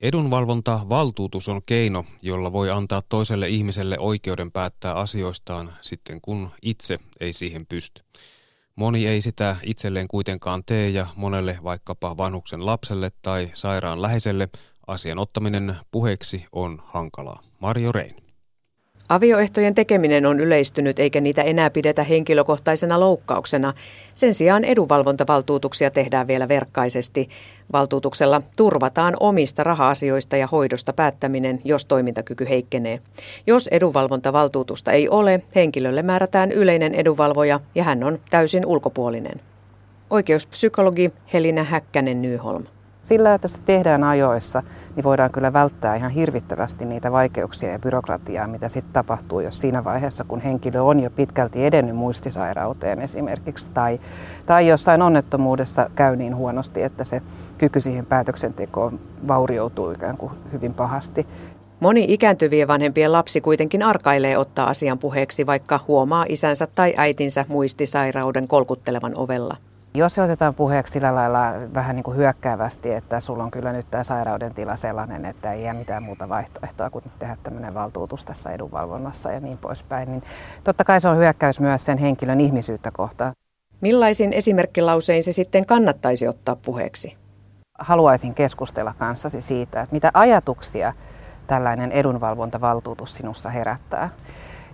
Edunvalvontavaltuutus 0.00 1.48
on 1.48 1.60
keino, 1.66 2.04
jolla 2.22 2.52
voi 2.52 2.70
antaa 2.70 3.02
toiselle 3.08 3.48
ihmiselle 3.48 3.98
oikeuden 3.98 4.52
päättää 4.52 4.94
asioistaan 4.94 5.72
sitten 5.80 6.20
kun 6.20 6.50
itse 6.62 6.98
ei 7.20 7.32
siihen 7.32 7.66
pysty. 7.66 8.02
Moni 8.76 9.06
ei 9.06 9.20
sitä 9.20 9.56
itselleen 9.62 10.08
kuitenkaan 10.08 10.64
tee 10.64 10.88
ja 10.88 11.06
monelle 11.16 11.58
vaikkapa 11.64 12.16
vanhuksen 12.16 12.66
lapselle 12.66 13.10
tai 13.22 13.50
sairaan 13.54 14.02
läheiselle 14.02 14.48
asian 14.86 15.18
ottaminen 15.18 15.76
puheeksi 15.90 16.44
on 16.52 16.82
hankalaa. 16.84 17.42
Mario 17.60 17.92
Rein. 17.92 18.23
Avioehtojen 19.08 19.74
tekeminen 19.74 20.26
on 20.26 20.40
yleistynyt 20.40 20.98
eikä 20.98 21.20
niitä 21.20 21.42
enää 21.42 21.70
pidetä 21.70 22.04
henkilökohtaisena 22.04 23.00
loukkauksena. 23.00 23.72
Sen 24.14 24.34
sijaan 24.34 24.64
edunvalvontavaltuutuksia 24.64 25.90
tehdään 25.90 26.26
vielä 26.26 26.48
verkkaisesti. 26.48 27.28
Valtuutuksella 27.72 28.42
turvataan 28.56 29.14
omista 29.20 29.64
raha-asioista 29.64 30.36
ja 30.36 30.46
hoidosta 30.46 30.92
päättäminen, 30.92 31.60
jos 31.64 31.84
toimintakyky 31.84 32.48
heikkenee. 32.48 33.00
Jos 33.46 33.68
edunvalvontavaltuutusta 33.68 34.92
ei 34.92 35.08
ole, 35.08 35.42
henkilölle 35.54 36.02
määrätään 36.02 36.52
yleinen 36.52 36.94
edunvalvoja 36.94 37.60
ja 37.74 37.84
hän 37.84 38.04
on 38.04 38.18
täysin 38.30 38.66
ulkopuolinen. 38.66 39.40
Oikeuspsykologi 40.10 41.12
Helina 41.32 41.64
Häkkänen 41.64 42.22
Nyholm. 42.22 42.64
Sillä, 43.04 43.34
että 43.34 43.48
sitä 43.48 43.62
tehdään 43.64 44.04
ajoissa, 44.04 44.62
niin 44.96 45.04
voidaan 45.04 45.30
kyllä 45.30 45.52
välttää 45.52 45.96
ihan 45.96 46.10
hirvittävästi 46.10 46.84
niitä 46.84 47.12
vaikeuksia 47.12 47.72
ja 47.72 47.78
byrokratiaa, 47.78 48.46
mitä 48.46 48.68
sitten 48.68 48.92
tapahtuu, 48.92 49.40
jos 49.40 49.58
siinä 49.58 49.84
vaiheessa, 49.84 50.24
kun 50.24 50.40
henkilö 50.40 50.80
on 50.80 51.00
jo 51.00 51.10
pitkälti 51.10 51.66
edennyt 51.66 51.96
muistisairauteen 51.96 53.00
esimerkiksi, 53.00 53.70
tai, 53.74 54.00
tai 54.46 54.68
jossain 54.68 55.02
onnettomuudessa 55.02 55.90
käy 55.94 56.16
niin 56.16 56.36
huonosti, 56.36 56.82
että 56.82 57.04
se 57.04 57.22
kyky 57.58 57.80
siihen 57.80 58.06
päätöksentekoon 58.06 59.00
vaurioituu 59.28 59.90
ikään 59.90 60.16
kuin 60.16 60.32
hyvin 60.52 60.74
pahasti. 60.74 61.26
Moni 61.80 62.04
ikääntyvien 62.08 62.68
vanhempien 62.68 63.12
lapsi 63.12 63.40
kuitenkin 63.40 63.82
arkailee 63.82 64.38
ottaa 64.38 64.68
asian 64.68 64.98
puheeksi, 64.98 65.46
vaikka 65.46 65.80
huomaa 65.88 66.24
isänsä 66.28 66.68
tai 66.74 66.94
äitinsä 66.96 67.44
muistisairauden 67.48 68.48
kolkuttelevan 68.48 69.12
ovella. 69.16 69.56
Jos 69.96 70.14
se 70.14 70.22
otetaan 70.22 70.54
puheeksi 70.54 70.92
sillä 70.92 71.14
lailla 71.14 71.40
vähän 71.74 71.96
niin 71.96 72.04
kuin 72.04 72.16
hyökkäävästi, 72.16 72.92
että 72.92 73.20
sulla 73.20 73.44
on 73.44 73.50
kyllä 73.50 73.72
nyt 73.72 73.86
tämä 73.90 74.04
sairauden 74.04 74.54
tila 74.54 74.76
sellainen, 74.76 75.24
että 75.24 75.52
ei 75.52 75.64
jää 75.64 75.74
mitään 75.74 76.02
muuta 76.02 76.28
vaihtoehtoa 76.28 76.90
kuin 76.90 77.04
tehdä 77.18 77.36
tämmöinen 77.42 77.74
valtuutus 77.74 78.24
tässä 78.24 78.50
edunvalvonnassa 78.50 79.32
ja 79.32 79.40
niin 79.40 79.58
poispäin, 79.58 80.10
niin 80.10 80.22
totta 80.64 80.84
kai 80.84 81.00
se 81.00 81.08
on 81.08 81.16
hyökkäys 81.16 81.60
myös 81.60 81.84
sen 81.84 81.98
henkilön 81.98 82.40
ihmisyyttä 82.40 82.90
kohtaan. 82.90 83.32
Millaisin 83.80 84.32
esimerkkilausein 84.32 85.22
se 85.22 85.32
sitten 85.32 85.66
kannattaisi 85.66 86.28
ottaa 86.28 86.56
puheeksi? 86.56 87.16
Haluaisin 87.78 88.34
keskustella 88.34 88.94
kanssasi 88.98 89.40
siitä, 89.40 89.80
että 89.80 89.94
mitä 89.94 90.10
ajatuksia 90.14 90.92
tällainen 91.46 91.92
edunvalvontavaltuutus 91.92 93.14
sinussa 93.14 93.50
herättää. 93.50 94.10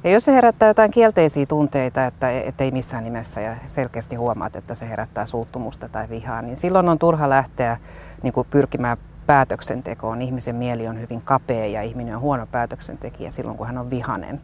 Ja 0.04 0.10
jos 0.10 0.24
se 0.24 0.32
herättää 0.32 0.68
jotain 0.68 0.90
kielteisiä 0.90 1.46
tunteita, 1.46 2.06
että 2.06 2.64
ei 2.64 2.70
missään 2.70 3.04
nimessä 3.04 3.40
ja 3.40 3.56
selkeästi 3.66 4.16
huomaat, 4.16 4.56
että 4.56 4.74
se 4.74 4.88
herättää 4.88 5.26
suuttumusta 5.26 5.88
tai 5.88 6.08
vihaa, 6.08 6.42
niin 6.42 6.56
silloin 6.56 6.88
on 6.88 6.98
turha 6.98 7.28
lähteä 7.28 7.76
niin 8.22 8.32
kuin 8.32 8.46
pyrkimään 8.50 8.96
päätöksentekoon. 9.26 10.22
Ihmisen 10.22 10.56
mieli 10.56 10.88
on 10.88 11.00
hyvin 11.00 11.22
kapea 11.24 11.66
ja 11.66 11.82
ihminen 11.82 12.14
on 12.14 12.20
huono 12.20 12.46
päätöksentekijä 12.46 13.30
silloin, 13.30 13.56
kun 13.56 13.66
hän 13.66 13.78
on 13.78 13.90
vihanen. 13.90 14.40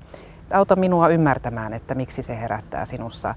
Auta 0.53 0.77
minua 0.77 1.09
ymmärtämään, 1.09 1.73
että 1.75 1.95
miksi 1.95 2.23
se 2.23 2.41
herättää 2.41 2.85
sinussa 2.85 3.35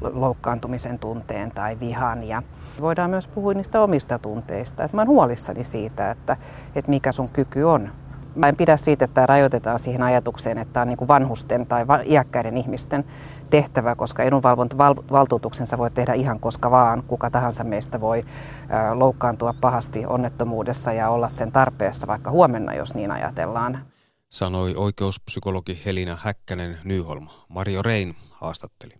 loukkaantumisen 0.00 0.98
tunteen 0.98 1.50
tai 1.50 1.80
vihan. 1.80 2.24
Ja 2.24 2.42
voidaan 2.80 3.10
myös 3.10 3.28
puhua 3.28 3.54
niistä 3.54 3.80
omista 3.80 4.18
tunteista. 4.18 4.84
Että 4.84 4.96
mä 4.96 5.00
oon 5.00 5.08
huolissani 5.08 5.64
siitä, 5.64 6.10
että, 6.10 6.36
että 6.74 6.90
mikä 6.90 7.12
sun 7.12 7.28
kyky 7.32 7.62
on. 7.62 7.90
Mä 8.36 8.48
en 8.48 8.56
pidä 8.56 8.76
siitä, 8.76 9.04
että 9.04 9.26
rajoitetaan 9.26 9.78
siihen 9.78 10.02
ajatukseen, 10.02 10.58
että 10.58 10.72
tämä 10.72 10.82
on 10.82 10.88
niin 10.88 10.96
kuin 10.96 11.08
vanhusten 11.08 11.66
tai 11.66 11.84
iäkkäiden 12.04 12.56
ihmisten 12.56 13.04
tehtävä, 13.50 13.94
koska 13.94 14.22
edunvalvontavaltuutuksensa 14.22 15.78
voi 15.78 15.90
tehdä 15.90 16.12
ihan 16.14 16.40
koska 16.40 16.70
vaan. 16.70 17.02
Kuka 17.02 17.30
tahansa 17.30 17.64
meistä 17.64 18.00
voi 18.00 18.24
loukkaantua 18.94 19.54
pahasti 19.60 20.06
onnettomuudessa 20.06 20.92
ja 20.92 21.08
olla 21.10 21.28
sen 21.28 21.52
tarpeessa 21.52 22.06
vaikka 22.06 22.30
huomenna, 22.30 22.74
jos 22.74 22.94
niin 22.94 23.10
ajatellaan. 23.10 23.86
Sanoi 24.30 24.74
oikeuspsykologi 24.76 25.80
Helina 25.84 26.18
Häkkänen 26.20 26.78
Nyholm. 26.84 27.28
Mario 27.48 27.82
Rein 27.82 28.16
haastatteli. 28.30 28.94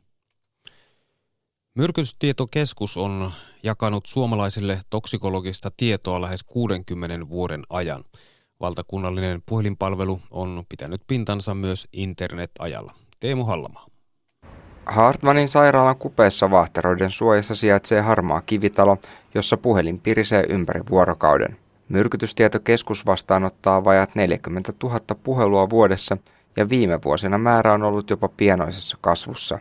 Myrkytystietokeskus 1.74 2.96
on 2.96 3.32
jakanut 3.62 4.06
suomalaisille 4.06 4.80
toksikologista 4.90 5.70
tietoa 5.76 6.20
lähes 6.20 6.42
60 6.42 7.28
vuoden 7.28 7.62
ajan. 7.70 8.04
Valtakunnallinen 8.60 9.42
puhelinpalvelu 9.46 10.20
on 10.30 10.64
pitänyt 10.68 11.02
pintansa 11.06 11.54
myös 11.54 11.88
internet-ajalla. 11.92 12.94
Teemu 13.20 13.44
Hallamaa. 13.44 13.86
Hartmanin 14.86 15.48
sairaalan 15.48 15.96
kupeessa 15.96 16.50
vahteroiden 16.50 17.10
suojassa 17.10 17.54
sijaitsee 17.54 18.00
harmaa 18.00 18.40
kivitalo, 18.40 18.98
jossa 19.34 19.56
puhelin 19.56 20.00
pirisee 20.00 20.44
ympäri 20.48 20.80
vuorokauden. 20.90 21.56
Myrkytystietokeskus 21.88 23.06
vastaanottaa 23.06 23.84
vajat 23.84 24.14
40 24.14 24.72
000 24.82 25.00
puhelua 25.22 25.70
vuodessa 25.70 26.16
ja 26.56 26.68
viime 26.68 26.98
vuosina 27.04 27.38
määrä 27.38 27.72
on 27.72 27.82
ollut 27.82 28.10
jopa 28.10 28.28
pienoisessa 28.28 28.98
kasvussa. 29.00 29.58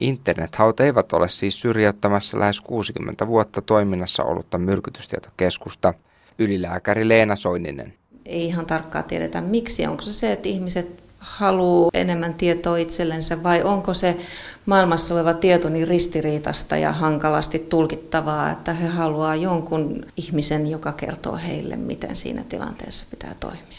Internethaut 0.00 0.80
eivät 0.80 1.12
ole 1.12 1.28
siis 1.28 1.60
syrjäyttämässä 1.60 2.38
lähes 2.38 2.60
60 2.60 3.26
vuotta 3.26 3.62
toiminnassa 3.62 4.24
ollutta 4.24 4.58
myrkytystietokeskusta. 4.58 5.94
Ylilääkäri 6.38 7.08
Leena 7.08 7.36
Soininen. 7.36 7.99
Ei 8.30 8.44
ihan 8.44 8.66
tarkkaan 8.66 9.04
tiedetä 9.04 9.40
miksi. 9.40 9.86
Onko 9.86 10.02
se 10.02 10.12
se, 10.12 10.32
että 10.32 10.48
ihmiset 10.48 11.00
haluaa 11.18 11.90
enemmän 11.94 12.34
tietoa 12.34 12.76
itsellensä 12.76 13.42
vai 13.42 13.62
onko 13.62 13.94
se 13.94 14.16
maailmassa 14.66 15.14
oleva 15.14 15.34
tieto 15.34 15.68
niin 15.68 15.88
ristiriitasta 15.88 16.76
ja 16.76 16.92
hankalasti 16.92 17.58
tulkittavaa, 17.58 18.50
että 18.50 18.72
he 18.72 18.86
haluaa 18.86 19.36
jonkun 19.36 20.06
ihmisen, 20.16 20.66
joka 20.66 20.92
kertoo 20.92 21.36
heille, 21.36 21.76
miten 21.76 22.16
siinä 22.16 22.44
tilanteessa 22.48 23.06
pitää 23.10 23.34
toimia. 23.40 23.78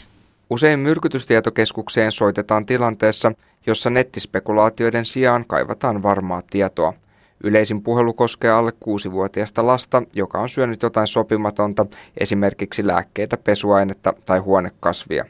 Usein 0.50 0.78
myrkytystietokeskukseen 0.78 2.12
soitetaan 2.12 2.66
tilanteessa, 2.66 3.32
jossa 3.66 3.90
nettispekulaatioiden 3.90 5.06
sijaan 5.06 5.44
kaivataan 5.46 6.02
varmaa 6.02 6.42
tietoa. 6.50 6.94
Yleisin 7.44 7.82
puhelu 7.82 8.12
koskee 8.12 8.50
alle 8.50 8.72
kuusivuotiaista 8.80 9.66
lasta, 9.66 10.02
joka 10.14 10.40
on 10.40 10.48
syönyt 10.48 10.82
jotain 10.82 11.06
sopimatonta, 11.06 11.86
esimerkiksi 12.20 12.86
lääkkeitä, 12.86 13.36
pesuainetta 13.36 14.12
tai 14.24 14.38
huonekasvia. 14.38 15.24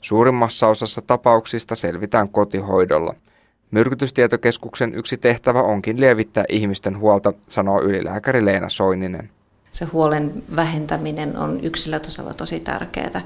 Suurimmassa 0.00 0.66
osassa 0.66 1.02
tapauksista 1.02 1.74
selvitään 1.74 2.28
kotihoidolla. 2.28 3.14
Myrkytystietokeskuksen 3.70 4.94
yksi 4.94 5.16
tehtävä 5.16 5.62
onkin 5.62 6.00
lievittää 6.00 6.44
ihmisten 6.48 6.98
huolta, 6.98 7.32
sanoo 7.48 7.82
ylilääkäri 7.82 8.44
Leena 8.44 8.68
Soininen 8.68 9.30
se 9.72 9.84
huolen 9.84 10.42
vähentäminen 10.56 11.36
on 11.36 11.60
yksilötasolla 11.64 12.34
tosi 12.34 12.60
tärkeää. 12.60 13.20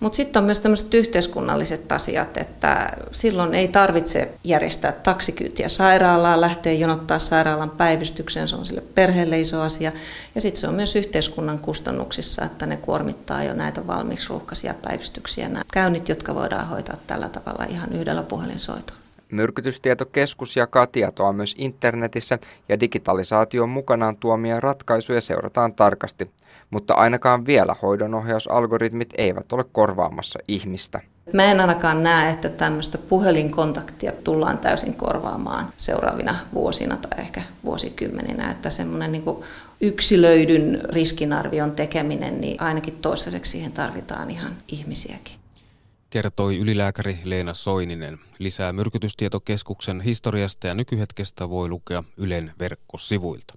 Mutta 0.00 0.16
sitten 0.16 0.40
on 0.40 0.46
myös 0.46 0.60
tämmöiset 0.60 0.94
yhteiskunnalliset 0.94 1.92
asiat, 1.92 2.36
että 2.36 2.96
silloin 3.10 3.54
ei 3.54 3.68
tarvitse 3.68 4.32
järjestää 4.44 4.92
taksikyytiä 4.92 5.68
sairaalaan, 5.68 6.40
lähteä 6.40 6.72
jonottaa 6.72 7.18
sairaalan 7.18 7.70
päivystykseen, 7.70 8.48
se 8.48 8.56
on 8.56 8.66
sille 8.66 8.82
perheelle 8.94 9.40
iso 9.40 9.60
asia. 9.60 9.92
Ja 10.34 10.40
sitten 10.40 10.60
se 10.60 10.68
on 10.68 10.74
myös 10.74 10.96
yhteiskunnan 10.96 11.58
kustannuksissa, 11.58 12.44
että 12.44 12.66
ne 12.66 12.76
kuormittaa 12.76 13.44
jo 13.44 13.54
näitä 13.54 13.86
valmiiksi 13.86 14.28
ruuhkaisia 14.28 14.74
päivystyksiä, 14.82 15.48
nämä 15.48 15.64
käynnit, 15.72 16.08
jotka 16.08 16.34
voidaan 16.34 16.68
hoitaa 16.68 16.96
tällä 17.06 17.28
tavalla 17.28 17.64
ihan 17.68 17.92
yhdellä 17.92 18.22
puhelinsoitolla. 18.22 19.05
Myrkytystietokeskus 19.30 20.56
jakaa 20.56 20.86
tietoa 20.86 21.32
myös 21.32 21.54
internetissä 21.58 22.38
ja 22.68 22.80
digitalisaation 22.80 23.68
mukanaan 23.68 24.16
tuomia 24.16 24.60
ratkaisuja 24.60 25.20
seurataan 25.20 25.74
tarkasti, 25.74 26.30
mutta 26.70 26.94
ainakaan 26.94 27.46
vielä 27.46 27.76
hoidonohjausalgoritmit 27.82 29.14
eivät 29.18 29.52
ole 29.52 29.64
korvaamassa 29.72 30.38
ihmistä. 30.48 31.00
Mä 31.32 31.44
en 31.44 31.60
ainakaan 31.60 32.02
näe, 32.02 32.30
että 32.30 32.48
tämmöistä 32.48 32.98
puhelinkontaktia 32.98 34.12
tullaan 34.24 34.58
täysin 34.58 34.94
korvaamaan 34.94 35.68
seuraavina 35.76 36.36
vuosina 36.54 36.96
tai 36.96 37.20
ehkä 37.20 37.42
vuosikymmeninä, 37.64 38.50
että 38.50 38.70
semmoinen 38.70 39.12
niin 39.12 39.24
yksilöidyn 39.80 40.80
riskinarvion 40.92 41.70
tekeminen, 41.70 42.40
niin 42.40 42.62
ainakin 42.62 42.98
toistaiseksi 43.02 43.52
siihen 43.52 43.72
tarvitaan 43.72 44.30
ihan 44.30 44.56
ihmisiäkin 44.68 45.34
kertoi 46.16 46.58
ylilääkäri 46.58 47.18
Leena 47.24 47.54
Soininen. 47.54 48.18
Lisää 48.38 48.72
myrkytystietokeskuksen 48.72 50.00
historiasta 50.00 50.66
ja 50.66 50.74
nykyhetkestä 50.74 51.50
voi 51.50 51.68
lukea 51.68 52.04
Ylen 52.16 52.52
verkkosivuilta. 52.58 53.54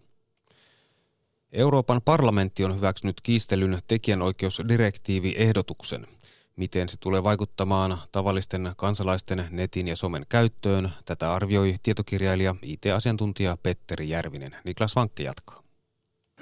Euroopan 1.52 2.02
parlamentti 2.06 2.66
on 2.66 2.76
hyväksynyt 2.76 3.22
kiistelyn 3.24 3.80
tekijänoikeusdirektiivi-ehdotuksen. 3.88 6.08
Miten 6.56 6.90
se 6.90 6.98
tulee 7.00 7.24
vaikuttamaan 7.24 7.98
tavallisten 8.12 8.72
kansalaisten 8.78 9.46
netin 9.50 9.88
ja 9.88 9.96
somen 9.96 10.26
käyttöön, 10.30 10.90
tätä 11.06 11.34
arvioi 11.34 11.76
tietokirjailija 11.84 12.56
IT-asiantuntija 12.62 13.58
Petteri 13.64 14.10
Järvinen. 14.10 14.56
Niklas 14.64 14.96
Vankke 14.96 15.24
jatkaa. 15.24 15.64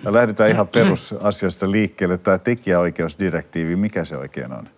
Lähdetään 0.05 0.49
ihan 0.49 0.67
perusasioista 0.67 1.71
liikkeelle. 1.71 2.17
Tämä 2.17 2.37
tekijäoikeusdirektiivi, 2.37 3.75
mikä 3.75 4.05
se 4.05 4.17
oikein 4.17 4.51
on? 4.51 4.76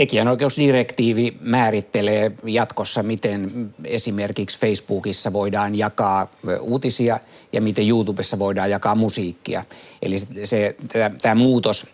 Tekijänoikeusdirektiivi 0.00 1.36
määrittelee 1.40 2.32
jatkossa, 2.44 3.02
miten 3.02 3.70
esimerkiksi 3.84 4.58
Facebookissa 4.58 5.32
voidaan 5.32 5.74
jakaa 5.74 6.30
uutisia 6.60 7.20
ja 7.52 7.60
miten 7.60 7.88
YouTubessa 7.88 8.38
voidaan 8.38 8.70
jakaa 8.70 8.94
musiikkia. 8.94 9.64
Eli 10.02 10.18
se, 10.44 10.76
tämä 11.22 11.34
muutos 11.34 11.86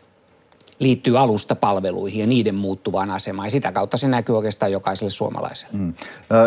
liittyy 0.79 1.19
alustapalveluihin 1.19 2.21
ja 2.21 2.27
niiden 2.27 2.55
muuttuvaan 2.55 3.11
asemaan. 3.11 3.47
Ja 3.47 3.51
sitä 3.51 3.73
kautta 3.73 3.97
se 3.97 4.09
näkyy 4.09 4.37
oikeastaan 4.37 4.73
jokaiselle 4.73 5.11
suomalaiselle. 5.11 5.79
Mm. 5.79 5.95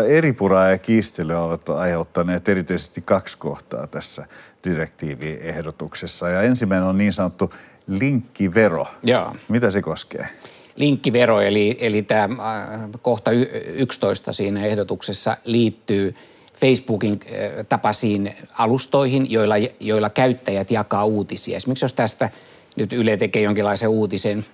Eri 0.08 0.32
puraa 0.32 0.68
ja 0.68 0.78
kiistely 0.78 1.34
ovat 1.34 1.68
aiheuttaneet 1.68 2.48
erityisesti 2.48 3.00
kaksi 3.00 3.38
kohtaa 3.38 3.86
tässä 3.86 4.26
direktiiviehdotuksessa. 4.64 6.28
Ja 6.28 6.42
ensimmäinen 6.42 6.88
on 6.88 6.98
niin 6.98 7.12
sanottu 7.12 7.54
linkkivero. 7.86 8.86
Joo. 9.02 9.36
Mitä 9.48 9.70
se 9.70 9.82
koskee? 9.82 10.28
Linkkivero, 10.80 11.40
eli, 11.40 11.76
eli 11.80 12.02
tämä 12.02 12.24
äh, 12.24 12.80
kohta 13.02 13.30
11 13.30 14.32
siinä 14.32 14.66
ehdotuksessa 14.66 15.36
liittyy 15.44 16.14
Facebookin 16.60 17.12
äh, 17.12 17.66
tapaisiin 17.68 18.34
alustoihin, 18.58 19.30
joilla, 19.30 19.54
joilla 19.80 20.10
käyttäjät 20.10 20.70
jakaa 20.70 21.04
uutisia. 21.04 21.56
Esimerkiksi 21.56 21.84
jos 21.84 21.92
tästä 21.92 22.30
nyt 22.76 22.92
Yle 22.92 23.16
tekee 23.16 23.42
jonkinlaisen 23.42 23.88
uutisen, 23.88 24.46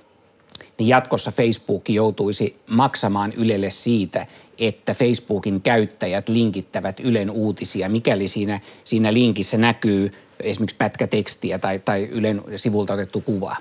niin 0.79 0.89
jatkossa 0.89 1.33
Facebook 1.33 1.89
joutuisi 1.89 2.57
maksamaan 2.67 3.33
Ylelle 3.37 3.71
siitä, 3.71 4.27
että 4.59 4.95
Facebookin 4.95 5.61
käyttäjät 5.63 6.29
linkittävät 6.29 7.01
Ylen 7.01 7.31
uutisia, 7.31 7.89
mikäli 7.89 8.29
siinä, 8.29 8.61
siinä 8.85 9.13
linkissä 9.13 9.59
näkyy 9.59 10.13
esimerkiksi 10.41 10.77
pätkätekstiä 10.77 11.59
tai, 11.59 11.79
tai 11.79 12.03
Ylen 12.05 12.43
sivulta 12.57 12.95
otettu 12.95 13.21
kuva. 13.21 13.57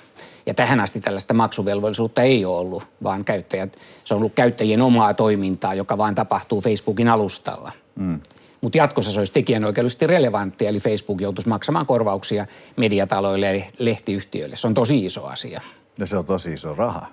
Ja 0.45 0.53
tähän 0.53 0.79
asti 0.79 1.01
tällaista 1.01 1.33
maksuvelvollisuutta 1.33 2.21
ei 2.21 2.45
ole 2.45 2.57
ollut, 2.57 2.83
vaan 3.03 3.25
käyttäjät, 3.25 3.77
se 4.03 4.13
on 4.13 4.17
ollut 4.17 4.33
käyttäjien 4.35 4.81
omaa 4.81 5.13
toimintaa, 5.13 5.73
joka 5.73 5.97
vaan 5.97 6.15
tapahtuu 6.15 6.61
Facebookin 6.61 7.07
alustalla. 7.07 7.71
Mm. 7.95 8.19
Mutta 8.61 8.77
jatkossa 8.77 9.11
se 9.11 9.19
olisi 9.19 9.33
tekijänoikeudellisesti 9.33 10.07
relevanttia, 10.07 10.69
eli 10.69 10.79
Facebook 10.79 11.21
joutuisi 11.21 11.49
maksamaan 11.49 11.85
korvauksia 11.85 12.45
mediataloille 12.75 13.57
ja 13.57 13.65
lehtiyhtiöille. 13.79 14.55
Se 14.55 14.67
on 14.67 14.73
tosi 14.73 15.05
iso 15.05 15.25
asia. 15.25 15.61
Ja 15.97 16.05
se 16.05 16.17
on 16.17 16.25
tosi 16.25 16.53
iso 16.53 16.73
raha. 16.73 17.07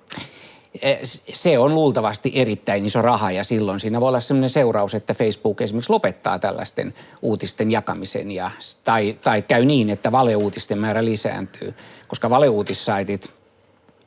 E, 0.81 0.97
se 1.33 1.59
on 1.59 1.75
luultavasti 1.75 2.33
erittäin 2.35 2.87
iso 2.87 3.03
raha 3.03 3.31
ja 3.31 3.45
silloin 3.45 3.81
siinä 3.81 4.01
voi 4.01 4.09
olla 4.09 4.21
sellainen 4.21 4.51
seuraus, 4.51 4.95
että 4.95 5.15
Facebook 5.15 5.61
esimerkiksi 5.61 5.93
lopettaa 5.93 6.39
tällaisten 6.39 6.95
uutisten 7.23 7.71
jakamisen 7.71 8.31
ja, 8.31 8.51
tai, 8.85 9.19
tai 9.25 9.43
käy 9.43 9.65
niin, 9.65 9.91
että 9.91 10.13
valeuutisten 10.13 10.79
määrä 10.79 11.05
lisääntyy, 11.05 11.75
koska 12.09 12.31
valeuutissaitit, 12.31 13.31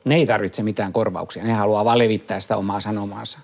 ne 0.04 0.14
ei 0.14 0.26
tarvitse 0.26 0.62
mitään 0.62 0.92
korvauksia, 0.92 1.44
ne 1.44 1.52
haluaa 1.52 1.84
vaan 1.84 1.98
levittää 1.98 2.40
sitä 2.40 2.56
omaa 2.56 2.80
sanomaansa. 2.80 3.38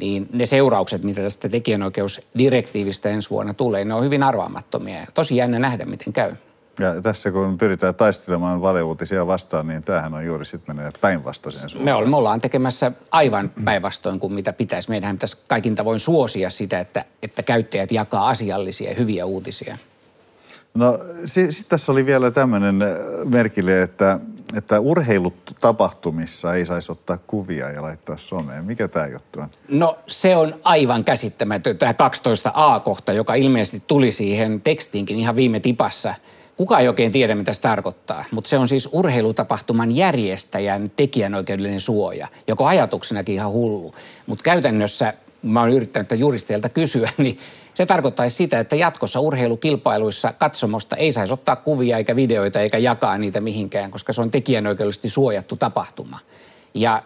Niin 0.00 0.28
ne 0.32 0.46
seuraukset, 0.46 1.04
mitä 1.04 1.22
tästä 1.22 1.48
tekijänoikeusdirektiivistä 1.48 3.08
ensi 3.08 3.30
vuonna 3.30 3.54
tulee, 3.54 3.84
ne 3.84 3.94
on 3.94 4.04
hyvin 4.04 4.22
arvaamattomia 4.22 5.00
ja 5.00 5.06
tosi 5.14 5.36
jännä 5.36 5.58
nähdä, 5.58 5.84
miten 5.84 6.12
käy. 6.12 6.34
Ja 6.78 7.02
tässä 7.02 7.30
kun 7.30 7.58
pyritään 7.58 7.94
taistelemaan 7.94 8.62
valeuutisia 8.62 9.26
vastaan, 9.26 9.66
niin 9.66 9.82
tämähän 9.82 10.14
on 10.14 10.26
juuri 10.26 10.44
sitten 10.44 10.76
menee 10.76 10.90
päinvastaiseen 11.00 11.68
suuntaan. 11.70 12.04
Me, 12.04 12.10
me 12.10 12.16
ollaan 12.16 12.40
tekemässä 12.40 12.92
aivan 13.10 13.50
päinvastoin 13.64 14.20
kuin 14.20 14.32
mitä 14.32 14.52
pitäisi. 14.52 14.90
Meidän 14.90 15.16
pitäisi 15.16 15.36
kaikin 15.48 15.74
tavoin 15.76 16.00
suosia 16.00 16.50
sitä, 16.50 16.80
että, 16.80 17.04
että 17.22 17.42
käyttäjät 17.42 17.92
jakaa 17.92 18.28
asiallisia 18.28 18.90
ja 18.90 18.96
hyviä 18.96 19.24
uutisia. 19.24 19.78
No 20.74 20.98
sitten 21.26 21.52
sit 21.52 21.68
tässä 21.68 21.92
oli 21.92 22.06
vielä 22.06 22.30
tämmöinen 22.30 22.76
merkille, 23.24 23.82
että, 23.82 24.18
että 24.56 24.80
urheilutapahtumissa 24.80 26.54
ei 26.54 26.66
saisi 26.66 26.92
ottaa 26.92 27.18
kuvia 27.26 27.70
ja 27.70 27.82
laittaa 27.82 28.16
someen. 28.16 28.64
Mikä 28.64 28.88
tämä 28.88 29.06
juttu 29.06 29.40
on? 29.40 29.48
No 29.68 29.98
se 30.06 30.36
on 30.36 30.54
aivan 30.62 31.04
käsittämätön, 31.04 31.78
tämä 31.78 31.92
12a-kohta, 31.92 33.12
joka 33.12 33.34
ilmeisesti 33.34 33.82
tuli 33.86 34.12
siihen 34.12 34.60
tekstiinkin 34.60 35.16
ihan 35.16 35.36
viime 35.36 35.60
tipassa. 35.60 36.14
Kuka 36.62 36.78
ei 36.78 36.88
oikein 36.88 37.12
tiedä, 37.12 37.34
mitä 37.34 37.52
se 37.52 37.60
tarkoittaa, 37.60 38.24
mutta 38.30 38.50
se 38.50 38.58
on 38.58 38.68
siis 38.68 38.88
urheilutapahtuman 38.92 39.96
järjestäjän 39.96 40.90
tekijänoikeudellinen 40.96 41.80
suoja, 41.80 42.28
joka 42.48 42.68
ajatuksenakin 42.68 43.34
ihan 43.34 43.52
hullu. 43.52 43.94
Mutta 44.26 44.42
käytännössä, 44.42 45.14
mä 45.42 45.60
oon 45.60 45.70
yrittänyt 45.70 46.10
juristeilta 46.16 46.68
kysyä, 46.68 47.10
niin 47.18 47.38
se 47.74 47.86
tarkoittaisi 47.86 48.36
sitä, 48.36 48.60
että 48.60 48.76
jatkossa 48.76 49.20
urheilukilpailuissa 49.20 50.32
katsomosta 50.32 50.96
ei 50.96 51.12
saisi 51.12 51.32
ottaa 51.32 51.56
kuvia 51.56 51.96
eikä 51.96 52.16
videoita 52.16 52.60
eikä 52.60 52.78
jakaa 52.78 53.18
niitä 53.18 53.40
mihinkään, 53.40 53.90
koska 53.90 54.12
se 54.12 54.20
on 54.20 54.30
tekijänoikeudellisesti 54.30 55.10
suojattu 55.10 55.56
tapahtuma. 55.56 56.18
Ja 56.74 57.02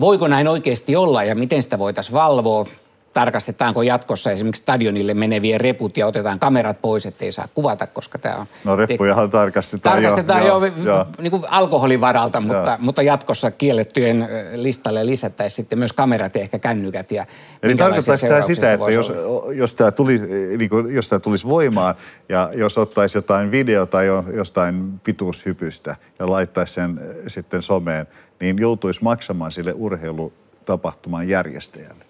voiko 0.00 0.28
näin 0.28 0.48
oikeasti 0.48 0.96
olla 0.96 1.24
ja 1.24 1.34
miten 1.34 1.62
sitä 1.62 1.78
voitaisiin 1.78 2.14
valvoa? 2.14 2.66
Tarkastetaanko 3.16 3.82
jatkossa 3.82 4.30
esimerkiksi 4.30 4.62
stadionille 4.62 5.14
meneviä 5.14 5.58
reput 5.58 5.96
ja 5.96 6.06
otetaan 6.06 6.38
kamerat 6.38 6.80
pois, 6.80 7.06
ettei 7.06 7.32
saa 7.32 7.48
kuvata, 7.54 7.86
koska 7.86 8.18
tämä 8.18 8.36
on... 8.36 8.46
No 8.64 8.76
reppujahan 8.76 9.30
tarkastetaan, 9.30 10.02
tarkastetaan 10.02 10.46
jo, 10.46 10.66
jo, 10.66 10.72
jo 10.84 11.06
niin 11.18 11.30
kuin 11.30 11.42
alkoholin 11.48 12.00
varalta, 12.00 12.40
mutta, 12.40 12.78
mutta 12.80 13.02
jatkossa 13.02 13.50
kiellettyjen 13.50 14.28
listalle 14.54 15.06
lisättäisiin 15.06 15.56
sitten 15.56 15.78
myös 15.78 15.92
kamerat 15.92 16.34
ja 16.34 16.40
ehkä 16.40 16.58
kännykät. 16.58 17.10
Ja 17.10 17.26
Eli 17.62 17.74
tarkoittaisi 17.74 18.28
tämä 18.28 18.42
sitä, 18.42 18.72
että 18.72 18.90
jos, 18.90 19.12
jos, 19.54 19.74
tämä 19.74 19.90
tuli, 19.90 20.18
niin 20.58 20.70
kuin, 20.70 20.94
jos 20.94 21.08
tämä 21.08 21.20
tulisi 21.20 21.46
voimaan 21.46 21.94
ja 22.28 22.50
jos 22.54 22.78
ottaisi 22.78 23.18
jotain 23.18 23.50
videota 23.50 24.02
jo, 24.02 24.24
jostain 24.34 25.00
pituushypystä 25.04 25.96
ja 26.18 26.30
laittaisi 26.30 26.74
sen 26.74 27.00
sitten 27.26 27.62
someen, 27.62 28.06
niin 28.40 28.56
joutuisi 28.58 29.04
maksamaan 29.04 29.52
sille 29.52 29.72
urheilutapahtuman 29.72 31.28
järjestäjälle. 31.28 32.05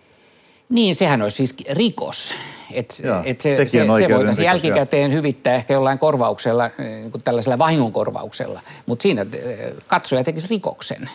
Niin, 0.69 0.95
sehän 0.95 1.23
olisi 1.23 1.37
siis 1.37 1.55
rikos. 1.71 2.35
Et, 2.73 3.01
Joo, 3.05 3.23
et 3.25 3.41
se, 3.41 3.57
se, 3.57 3.69
se 3.69 3.89
voitaisiin 3.89 4.47
jälkikäteen 4.47 5.13
hyvittää 5.13 5.55
ehkä 5.55 5.75
jollain 5.75 5.99
korvauksella, 5.99 6.71
niin 6.79 7.11
kuin 7.11 7.23
tällaisella 7.23 7.59
vahingonkorvauksella, 7.59 8.61
mutta 8.87 9.03
siinä 9.03 9.27
eh, 9.33 9.73
katsoja 9.87 10.25
tekisi 10.25 10.47
rikoksen. 10.51 11.11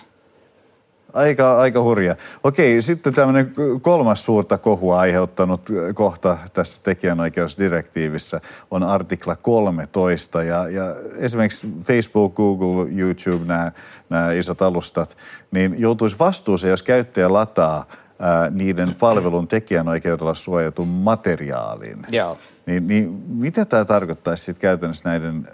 Aika, 1.14 1.58
aika 1.58 1.82
hurja. 1.82 2.16
Okei, 2.44 2.82
sitten 2.82 3.14
tämmöinen 3.14 3.54
kolmas 3.82 4.26
suurta 4.26 4.58
kohua 4.58 5.00
aiheuttanut 5.00 5.62
kohta 5.94 6.38
tässä 6.54 6.80
tekijänoikeusdirektiivissä 6.84 8.42
on 8.72 8.84
artikla 8.84 9.36
13. 9.36 10.44
Ja, 10.44 10.70
ja 10.70 10.84
esimerkiksi 11.18 11.68
Facebook, 11.84 12.36
Google, 12.36 12.92
YouTube, 12.96 13.46
nämä, 13.46 13.72
nämä 14.10 14.32
isot 14.32 14.62
alustat, 14.62 15.18
niin 15.52 15.76
joutuisi 15.78 16.20
vastuuseen, 16.20 16.72
jos 16.72 16.84
käyttäjä 16.84 17.34
lataa– 17.34 17.86
ää, 18.22 18.50
niiden 18.50 18.96
palvelun 19.00 19.48
tekijänoikeudella 19.48 20.36
suojatun 20.36 20.88
materiaalin. 20.88 21.98
Joo. 22.10 22.38
Niin, 22.66 22.88
niin 22.88 23.10
mitä 23.28 23.66
tämä 23.66 23.86
tarkoittaisi 23.86 24.44
sitten 24.44 24.62
käytännössä 24.62 25.10
näiden 25.10 25.48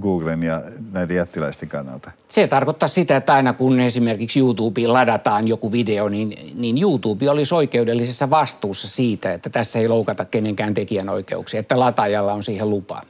Googlen 0.00 0.42
ja 0.42 0.62
näiden 0.92 1.16
jättiläisten 1.16 1.68
kannalta? 1.68 2.10
Se 2.28 2.46
tarkoittaa 2.46 2.88
sitä, 2.88 3.16
että 3.16 3.34
aina 3.34 3.52
kun 3.52 3.80
esimerkiksi 3.80 4.38
YouTubeen 4.38 4.92
ladataan 4.92 5.48
joku 5.48 5.72
video, 5.72 6.08
niin, 6.08 6.54
niin 6.54 6.78
YouTube 6.82 7.30
olisi 7.30 7.54
oikeudellisessa 7.54 8.30
vastuussa 8.30 8.88
siitä, 8.88 9.32
että 9.32 9.50
tässä 9.50 9.78
ei 9.78 9.88
loukata 9.88 10.24
kenenkään 10.24 10.74
tekijänoikeuksia, 10.74 11.60
että 11.60 11.80
lataajalla 11.80 12.32
on 12.32 12.42
siihen 12.42 12.70
lupa. 12.70 13.02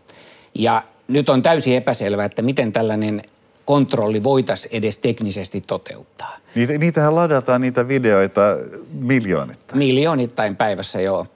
Ja 0.54 0.82
nyt 1.08 1.28
on 1.28 1.42
täysin 1.42 1.76
epäselvää, 1.76 2.24
että 2.24 2.42
miten 2.42 2.72
tällainen 2.72 3.22
kontrolli 3.70 4.22
voitaisiin 4.22 4.74
edes 4.74 4.98
teknisesti 4.98 5.60
toteuttaa. 5.60 6.36
Niitä, 6.54 6.78
niitähän 6.78 7.14
ladataan 7.14 7.60
niitä 7.60 7.88
videoita 7.88 8.40
miljoonittain. 8.92 9.78
Miljoonittain 9.78 10.56
päivässä, 10.56 11.00
joo. 11.00 11.26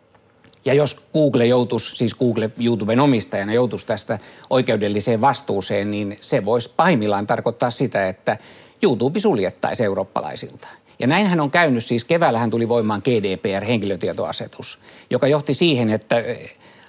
Ja 0.64 0.74
jos 0.74 1.00
Google 1.12 1.46
joutuisi, 1.46 1.96
siis 1.96 2.14
Google 2.14 2.50
YouTuben 2.64 3.00
omistajana 3.00 3.52
joutuisi 3.52 3.86
tästä 3.86 4.18
oikeudelliseen 4.50 5.20
vastuuseen, 5.20 5.90
niin 5.90 6.16
se 6.20 6.44
voisi 6.44 6.70
pahimmillaan 6.76 7.26
tarkoittaa 7.26 7.70
sitä, 7.70 8.08
että 8.08 8.36
YouTube 8.82 9.20
suljettaisi 9.20 9.84
eurooppalaisilta. 9.84 10.68
Ja 10.98 11.06
näinhän 11.06 11.40
on 11.40 11.50
käynyt, 11.50 11.84
siis 11.84 12.04
keväällähän 12.04 12.50
tuli 12.50 12.68
voimaan 12.68 13.02
GDPR, 13.04 13.64
henkilötietoasetus, 13.64 14.78
joka 15.10 15.28
johti 15.28 15.54
siihen, 15.54 15.90
että 15.90 16.16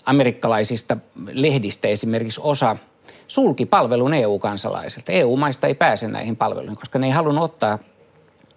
amerikkalaisista 0.06 0.98
lehdistä 1.32 1.88
esimerkiksi 1.88 2.42
osa– 2.44 2.76
sulki 3.28 3.66
palvelun 3.66 4.14
EU-kansalaisilta. 4.14 5.12
EU-maista 5.12 5.68
ei 5.68 5.74
pääse 5.74 6.08
näihin 6.08 6.36
palveluihin, 6.36 6.78
koska 6.78 7.00
ne 7.00 7.08
ei 7.08 7.14
halunnut 7.14 7.44
ottaa 7.44 7.80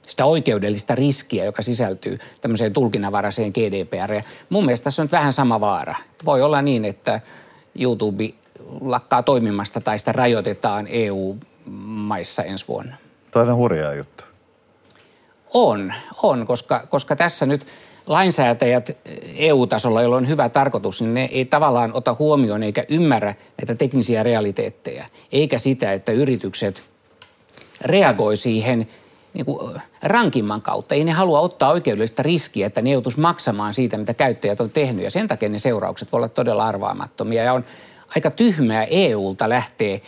sitä 0.08 0.24
oikeudellista 0.24 0.94
riskiä, 0.94 1.44
joka 1.44 1.62
sisältyy 1.62 2.18
tämmöiseen 2.40 2.72
tulkinnanvaraiseen 2.72 3.52
GDPR. 3.52 4.12
Ja 4.12 4.22
mun 4.50 4.64
mielestä 4.64 4.84
tässä 4.84 5.02
on 5.02 5.04
nyt 5.04 5.12
vähän 5.12 5.32
sama 5.32 5.60
vaara. 5.60 5.94
Voi 6.24 6.42
olla 6.42 6.62
niin, 6.62 6.84
että 6.84 7.20
YouTube 7.78 8.24
lakkaa 8.80 9.22
toimimasta 9.22 9.80
tai 9.80 9.98
sitä 9.98 10.12
rajoitetaan 10.12 10.86
EU-maissa 10.90 12.42
ensi 12.42 12.64
vuonna. 12.68 12.96
Tämä 13.30 13.44
on 13.44 13.56
hurjaa 13.56 13.94
juttu. 13.94 14.24
On, 15.54 15.94
on, 16.22 16.46
koska, 16.46 16.86
koska 16.90 17.16
tässä 17.16 17.46
nyt– 17.46 17.66
lainsäätäjät 18.08 18.96
EU-tasolla, 19.36 20.02
jolla 20.02 20.16
on 20.16 20.28
hyvä 20.28 20.48
tarkoitus, 20.48 21.00
niin 21.00 21.14
ne 21.14 21.28
ei 21.32 21.44
tavallaan 21.44 21.90
ota 21.94 22.16
huomioon 22.18 22.62
eikä 22.62 22.84
ymmärrä 22.88 23.34
näitä 23.60 23.74
teknisiä 23.74 24.22
realiteetteja, 24.22 25.04
eikä 25.32 25.58
sitä, 25.58 25.92
että 25.92 26.12
yritykset 26.12 26.82
reagoi 27.80 28.36
siihen 28.36 28.88
niin 29.34 29.44
kuin 29.44 29.80
rankimman 30.02 30.62
kautta. 30.62 30.94
Ei 30.94 31.04
ne 31.04 31.12
halua 31.12 31.40
ottaa 31.40 31.70
oikeudellista 31.70 32.22
riskiä, 32.22 32.66
että 32.66 32.82
ne 32.82 32.90
joutuisi 32.90 33.20
maksamaan 33.20 33.74
siitä, 33.74 33.96
mitä 33.96 34.14
käyttäjät 34.14 34.60
on 34.60 34.70
tehnyt, 34.70 35.04
ja 35.04 35.10
sen 35.10 35.28
takia 35.28 35.48
ne 35.48 35.58
seuraukset 35.58 36.12
voivat 36.12 36.24
olla 36.24 36.28
todella 36.28 36.66
arvaamattomia. 36.66 37.44
Ja 37.44 37.52
on 37.52 37.64
aika 38.16 38.30
tyhmää 38.30 38.84
EUlta 38.84 39.48
lähteä 39.48 39.98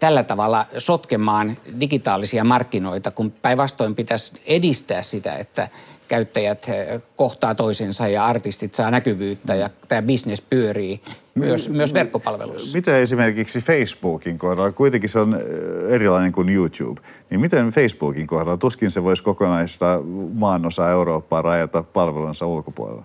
tällä 0.00 0.22
tavalla 0.22 0.66
sotkemaan 0.78 1.56
digitaalisia 1.80 2.44
markkinoita, 2.44 3.10
kun 3.10 3.30
päinvastoin 3.30 3.94
pitäisi 3.94 4.32
edistää 4.46 5.02
sitä, 5.02 5.34
että– 5.34 5.68
käyttäjät 6.12 6.68
eh, 6.68 7.02
kohtaa 7.16 7.54
toisensa 7.54 8.08
ja 8.08 8.24
artistit 8.24 8.74
saa 8.74 8.90
näkyvyyttä 8.90 9.54
ja 9.54 9.70
tämä 9.88 10.02
bisnes 10.02 10.40
pyörii 10.40 11.00
myös, 11.34 11.68
M- 11.68 11.76
myös 11.76 11.94
verkkopalveluissa. 11.94 12.76
Miten 12.76 12.94
esimerkiksi 12.94 13.60
Facebookin 13.60 14.38
kohdalla, 14.38 14.72
kuitenkin 14.72 15.10
se 15.10 15.18
on 15.18 15.34
eh, 15.34 15.94
erilainen 15.94 16.32
kuin 16.32 16.48
YouTube, 16.48 17.00
niin 17.30 17.40
miten 17.40 17.70
Facebookin 17.70 18.26
kohdalla, 18.26 18.56
tuskin 18.56 18.90
se 18.90 19.02
voisi 19.02 19.22
kokonaista 19.22 20.00
maanosa 20.32 20.90
Eurooppaa 20.90 21.42
rajata 21.42 21.82
palvelunsa 21.82 22.46
ulkopuolella? 22.46 23.04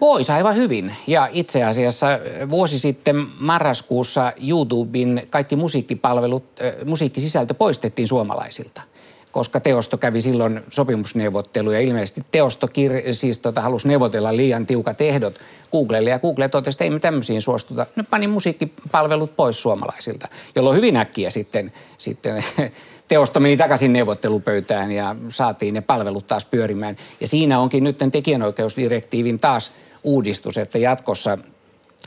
Voisi 0.00 0.32
aivan 0.32 0.56
hyvin. 0.56 0.92
Ja 1.06 1.28
itse 1.32 1.64
asiassa 1.64 2.12
eh, 2.12 2.48
vuosi 2.48 2.78
sitten 2.78 3.26
marraskuussa 3.40 4.32
YouTuben 4.48 5.22
kaikki 5.30 5.56
musiikkipalvelut, 5.56 6.44
musiikkisisältö 6.84 7.54
poistettiin 7.54 8.08
suomalaisilta– 8.08 8.82
koska 9.34 9.60
Teosto 9.60 9.98
kävi 9.98 10.20
silloin 10.20 10.60
sopimusneuvotteluja. 10.70 11.80
Ilmeisesti 11.80 12.20
Teosto 12.30 12.66
kir- 12.66 13.12
siis 13.12 13.38
tota, 13.38 13.60
halusi 13.60 13.88
neuvotella 13.88 14.36
liian 14.36 14.66
tiukat 14.66 15.00
ehdot 15.00 15.38
Googlelle 15.72 16.10
ja 16.10 16.18
Google 16.18 16.48
totesi, 16.48 16.74
että 16.74 16.84
ei 16.84 16.90
me 16.90 16.98
tämmöisiin 16.98 17.42
suostuta. 17.42 17.86
Ne 17.96 18.02
pani 18.02 18.28
musiikkipalvelut 18.28 19.36
pois 19.36 19.62
suomalaisilta, 19.62 20.28
jolloin 20.54 20.76
hyvin 20.76 20.96
äkkiä 20.96 21.30
sitten, 21.30 21.72
sitten 21.98 22.44
Teosto 23.08 23.40
meni 23.40 23.56
takaisin 23.56 23.92
neuvottelupöytään 23.92 24.90
ja 24.90 25.16
saatiin 25.28 25.74
ne 25.74 25.80
palvelut 25.80 26.26
taas 26.26 26.44
pyörimään. 26.44 26.96
Ja 27.20 27.26
siinä 27.26 27.58
onkin 27.58 27.84
nyt 27.84 27.98
tekijänoikeusdirektiivin 28.12 29.38
taas 29.38 29.72
uudistus, 30.04 30.58
että 30.58 30.78
jatkossa 30.78 31.38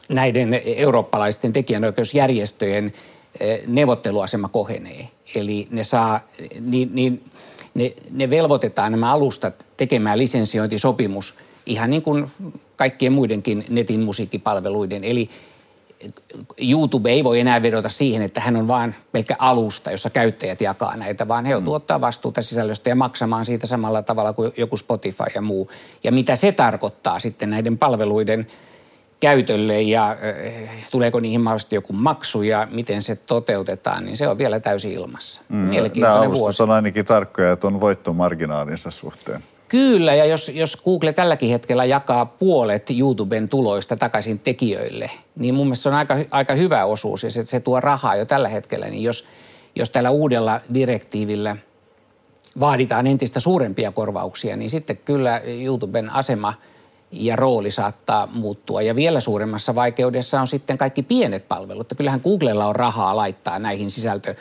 näiden 0.10 0.62
eurooppalaisten 0.66 1.54
tekijänoikeusjärjestöjen 1.54 2.94
neuvotteluasema 3.68 4.48
kohenee. 4.48 5.10
Eli 5.36 5.68
ne, 5.72 5.84
saa, 5.84 6.20
niin, 6.62 6.90
niin, 6.94 7.24
ne, 7.74 7.94
ne 8.12 8.30
velvoitetaan 8.30 8.92
nämä 8.92 9.14
alustat 9.14 9.66
tekemään 9.78 10.18
lisensiointisopimus 10.18 11.36
ihan 11.66 11.90
niin 11.90 12.02
kuin 12.02 12.32
kaikkien 12.76 13.14
muidenkin 13.14 13.66
netin 13.70 14.00
musiikkipalveluiden. 14.00 15.04
Eli 15.04 15.30
YouTube 16.58 17.12
ei 17.12 17.24
voi 17.24 17.40
enää 17.40 17.62
vedota 17.62 17.90
siihen, 17.90 18.22
että 18.22 18.42
hän 18.42 18.56
on 18.56 18.68
vain 18.68 18.96
pelkkä 19.12 19.36
alusta, 19.40 19.92
jossa 19.92 20.10
käyttäjät 20.10 20.62
jakaa 20.62 20.98
näitä, 20.98 21.28
vaan 21.28 21.46
he 21.46 21.52
joutuu 21.52 21.74
mm. 21.74 21.76
ottaa 21.76 22.02
vastuuta 22.02 22.42
sisällöstä 22.42 22.90
ja 22.90 22.96
maksamaan 22.96 23.46
siitä 23.46 23.68
samalla 23.68 24.02
tavalla 24.02 24.34
kuin 24.34 24.52
joku 24.58 24.78
Spotify 24.78 25.24
ja 25.36 25.42
muu. 25.42 25.72
Ja 26.04 26.12
mitä 26.12 26.36
se 26.36 26.52
tarkoittaa 26.52 27.20
sitten 27.20 27.50
näiden 27.50 27.78
palveluiden 27.78 28.48
käytölle 29.20 29.82
ja 29.82 30.12
äh, 30.12 30.88
tuleeko 30.92 31.20
niihin 31.20 31.42
mahdollisesti 31.42 31.76
joku 31.76 31.94
maksu 31.94 32.42
ja 32.42 32.68
miten 32.72 33.02
se 33.02 33.16
toteutetaan, 33.16 34.06
niin 34.06 34.18
se 34.18 34.28
on 34.28 34.38
vielä 34.38 34.60
täysin 34.60 34.92
ilmassa. 34.92 35.42
Mm, 35.50 35.58
Mielenkiintoinen 35.58 36.22
Nämä 36.22 36.34
vuosi. 36.34 36.64
on 36.64 36.72
ainakin 36.72 37.06
tarkkoja, 37.06 37.52
että 37.52 37.68
on 37.68 37.80
voittomarginaalinsa 37.82 38.92
suhteen. 38.92 39.44
Kyllä, 39.68 40.16
ja 40.16 40.26
jos, 40.26 40.50
jos 40.50 40.78
Google 40.84 41.14
tälläkin 41.14 41.50
hetkellä 41.50 41.86
jakaa 41.86 42.26
puolet 42.26 42.90
YouTuben 43.00 43.50
tuloista 43.50 43.96
takaisin 43.96 44.40
tekijöille, 44.40 45.12
niin 45.36 45.56
mun 45.56 45.68
mielestä 45.68 45.84
se 45.84 45.90
on 45.90 45.96
aika, 45.96 46.16
aika 46.32 46.54
hyvä 46.54 46.86
osuus 46.86 47.24
ja 47.24 47.32
se, 47.32 47.46
se 47.46 47.60
tuo 47.60 47.80
rahaa 47.80 48.16
jo 48.16 48.26
tällä 48.26 48.50
hetkellä. 48.50 48.88
Niin 48.88 49.04
jos, 49.04 49.26
jos 49.76 49.90
tällä 49.90 50.10
uudella 50.10 50.62
direktiivillä 50.74 51.58
vaaditaan 52.60 53.08
entistä 53.08 53.40
suurempia 53.40 53.92
korvauksia, 53.92 54.58
niin 54.58 54.70
sitten 54.70 54.98
kyllä 54.98 55.42
YouTuben 55.64 56.10
asema 56.10 56.54
ja 57.12 57.36
rooli 57.36 57.72
saattaa 57.72 58.28
muuttua. 58.28 58.82
Ja 58.82 58.96
vielä 58.96 59.20
suuremmassa 59.20 59.76
vaikeudessa 59.76 60.42
on 60.42 60.48
sitten 60.48 60.78
kaikki 60.78 61.04
pienet 61.04 61.48
palvelut. 61.48 61.94
Kyllähän 61.98 62.22
Googlella 62.24 62.66
on 62.66 62.76
rahaa 62.76 63.16
laittaa 63.16 63.60
näihin 63.60 63.92
sisältö 63.92 64.36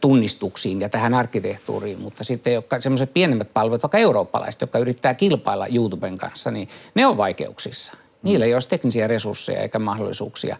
tunnistuksiin 0.00 0.80
ja 0.80 0.88
tähän 0.88 1.14
arkkitehtuuriin, 1.14 2.00
mutta 2.00 2.24
sitten 2.24 2.62
semmoiset 2.80 3.14
pienemmät 3.14 3.54
palvelut, 3.54 3.82
vaikka 3.82 3.98
eurooppalaiset, 3.98 4.60
jotka 4.60 4.78
yrittää 4.78 5.14
kilpailla 5.14 5.66
YouTuben 5.66 6.18
kanssa, 6.18 6.50
niin 6.50 6.68
ne 6.94 7.06
on 7.06 7.16
vaikeuksissa. 7.16 7.92
Niillä 8.22 8.44
ei 8.44 8.54
ole 8.54 8.62
teknisiä 8.68 9.06
resursseja 9.06 9.60
eikä 9.60 9.78
mahdollisuuksia 9.78 10.56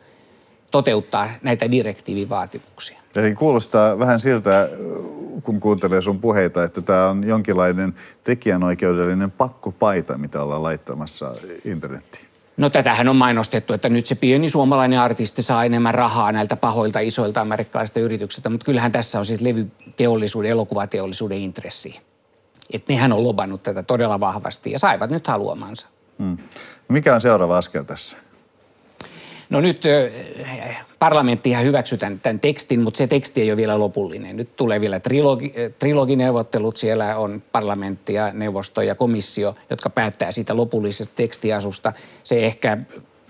toteuttaa 0.70 1.29
näitä 1.42 1.70
direktiivivaatimuksia. 1.70 3.01
Eli 3.18 3.35
kuulostaa 3.35 3.98
vähän 3.98 4.20
siltä, 4.20 4.68
kun 5.42 5.61
kuuntelee 5.61 6.02
sun 6.02 6.20
puheita, 6.20 6.64
että 6.64 6.83
tämä 6.83 7.09
on 7.09 7.26
jonkinlainen 7.26 7.94
tekijänoikeudellinen 8.24 9.31
pakkopaita, 9.31 10.18
mitä 10.18 10.42
ollaan 10.42 10.62
laittamassa 10.62 11.35
internettiin. 11.64 12.28
No 12.57 12.70
tätähän 12.70 13.09
on 13.09 13.16
mainostettu, 13.16 13.72
että 13.72 13.88
nyt 13.88 14.07
se 14.07 14.14
pieni 14.14 14.48
suomalainen 14.48 15.00
artisti 15.00 15.42
saa 15.42 15.64
enemmän 15.64 15.94
rahaa 15.94 16.33
näiltä 16.33 16.57
pahoilta 16.57 17.00
isoilta 17.00 17.40
amerikkalaisilta 17.40 18.00
yrityksiltä, 18.00 18.48
mutta 18.48 18.64
kyllähän 18.64 18.92
tässä 18.92 19.18
on 19.18 19.26
siis 19.26 19.40
levyteollisuuden, 19.40 20.50
elokuvateollisuuden 20.50 21.38
intressi. 21.38 22.00
Että 22.72 22.92
nehän 22.92 23.12
on 23.12 23.24
lobannut 23.24 23.62
tätä 23.62 23.83
todella 23.83 24.20
vahvasti 24.20 24.70
ja 24.70 24.78
saivat 24.78 25.11
nyt 25.11 25.26
haluamansa. 25.26 25.87
Hmm. 26.18 26.38
Mikä 26.88 27.14
on 27.14 27.20
seuraava 27.20 27.59
askel 27.59 27.83
tässä? 27.83 28.16
No 29.50 29.61
nyt 29.61 29.83
parlamentti 30.98 31.50
ihan 31.50 31.64
hyväksyi 31.64 31.98
tämän, 31.98 32.20
tämän 32.20 32.40
tekstin, 32.40 32.80
mutta 32.80 32.98
se 32.98 33.06
teksti 33.06 33.40
ei 33.40 33.50
ole 33.50 33.56
vielä 33.56 33.78
lopullinen. 33.78 34.37
Nyt 34.37 34.56
tulee 34.56 34.80
vielä 34.80 35.00
trilogi, 35.00 35.52
trilogineuvottelut. 35.78 36.76
Siellä 36.76 37.16
on 37.16 37.42
parlamentti 37.52 38.14
ja 38.14 38.32
neuvosto 38.32 38.82
ja 38.82 38.94
komissio, 38.94 39.54
jotka 39.70 39.90
päättää 39.90 40.32
siitä 40.32 40.56
lopullisesta 40.56 41.14
tekstiasusta. 41.16 41.92
Se 42.24 42.46
ehkä 42.46 42.78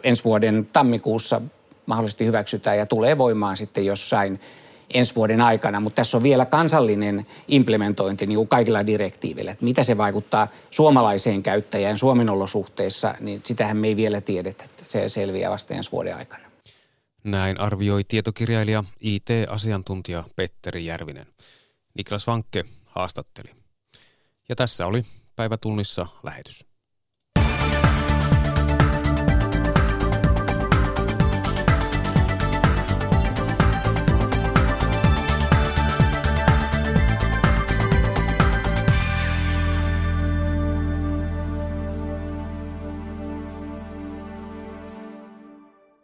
ensi 0.04 0.24
vuoden 0.24 0.68
tammikuussa 0.72 1.40
mahdollisesti 1.86 2.26
hyväksytään 2.26 2.78
ja 2.78 2.86
tulee 2.86 3.18
voimaan 3.18 3.56
sitten 3.56 3.86
jossain 3.86 4.40
ensi 4.94 5.14
vuoden 5.14 5.40
aikana, 5.40 5.80
mutta 5.80 5.96
tässä 5.96 6.16
on 6.16 6.22
vielä 6.22 6.46
kansallinen 6.46 7.26
implementointi 7.48 8.26
niin 8.26 8.36
kuin 8.36 8.48
kaikilla 8.48 8.86
direktiivillä. 8.86 9.50
Että 9.50 9.64
mitä 9.64 9.82
se 9.82 9.98
vaikuttaa 9.98 10.48
suomalaiseen 10.70 11.42
käyttäjään 11.42 11.98
Suomen 11.98 12.30
olosuhteissa, 12.30 13.14
niin 13.20 13.40
sitähän 13.44 13.76
me 13.76 13.86
ei 13.86 13.96
vielä 13.96 14.20
tiedetä. 14.20 14.64
Että 14.64 14.84
se 14.84 15.08
selviää 15.08 15.50
vasta 15.50 15.74
ensi 15.74 15.92
vuoden 15.92 16.16
aikana. 16.16 16.47
Näin 17.24 17.60
arvioi 17.60 18.04
tietokirjailija 18.04 18.84
IT-asiantuntija 19.00 20.24
Petteri 20.36 20.86
Järvinen. 20.86 21.26
Niklas 21.94 22.26
Vankke 22.26 22.64
haastatteli. 22.84 23.50
Ja 24.48 24.56
tässä 24.56 24.86
oli 24.86 25.02
päivätunnissa 25.36 26.06
lähetys. 26.22 26.67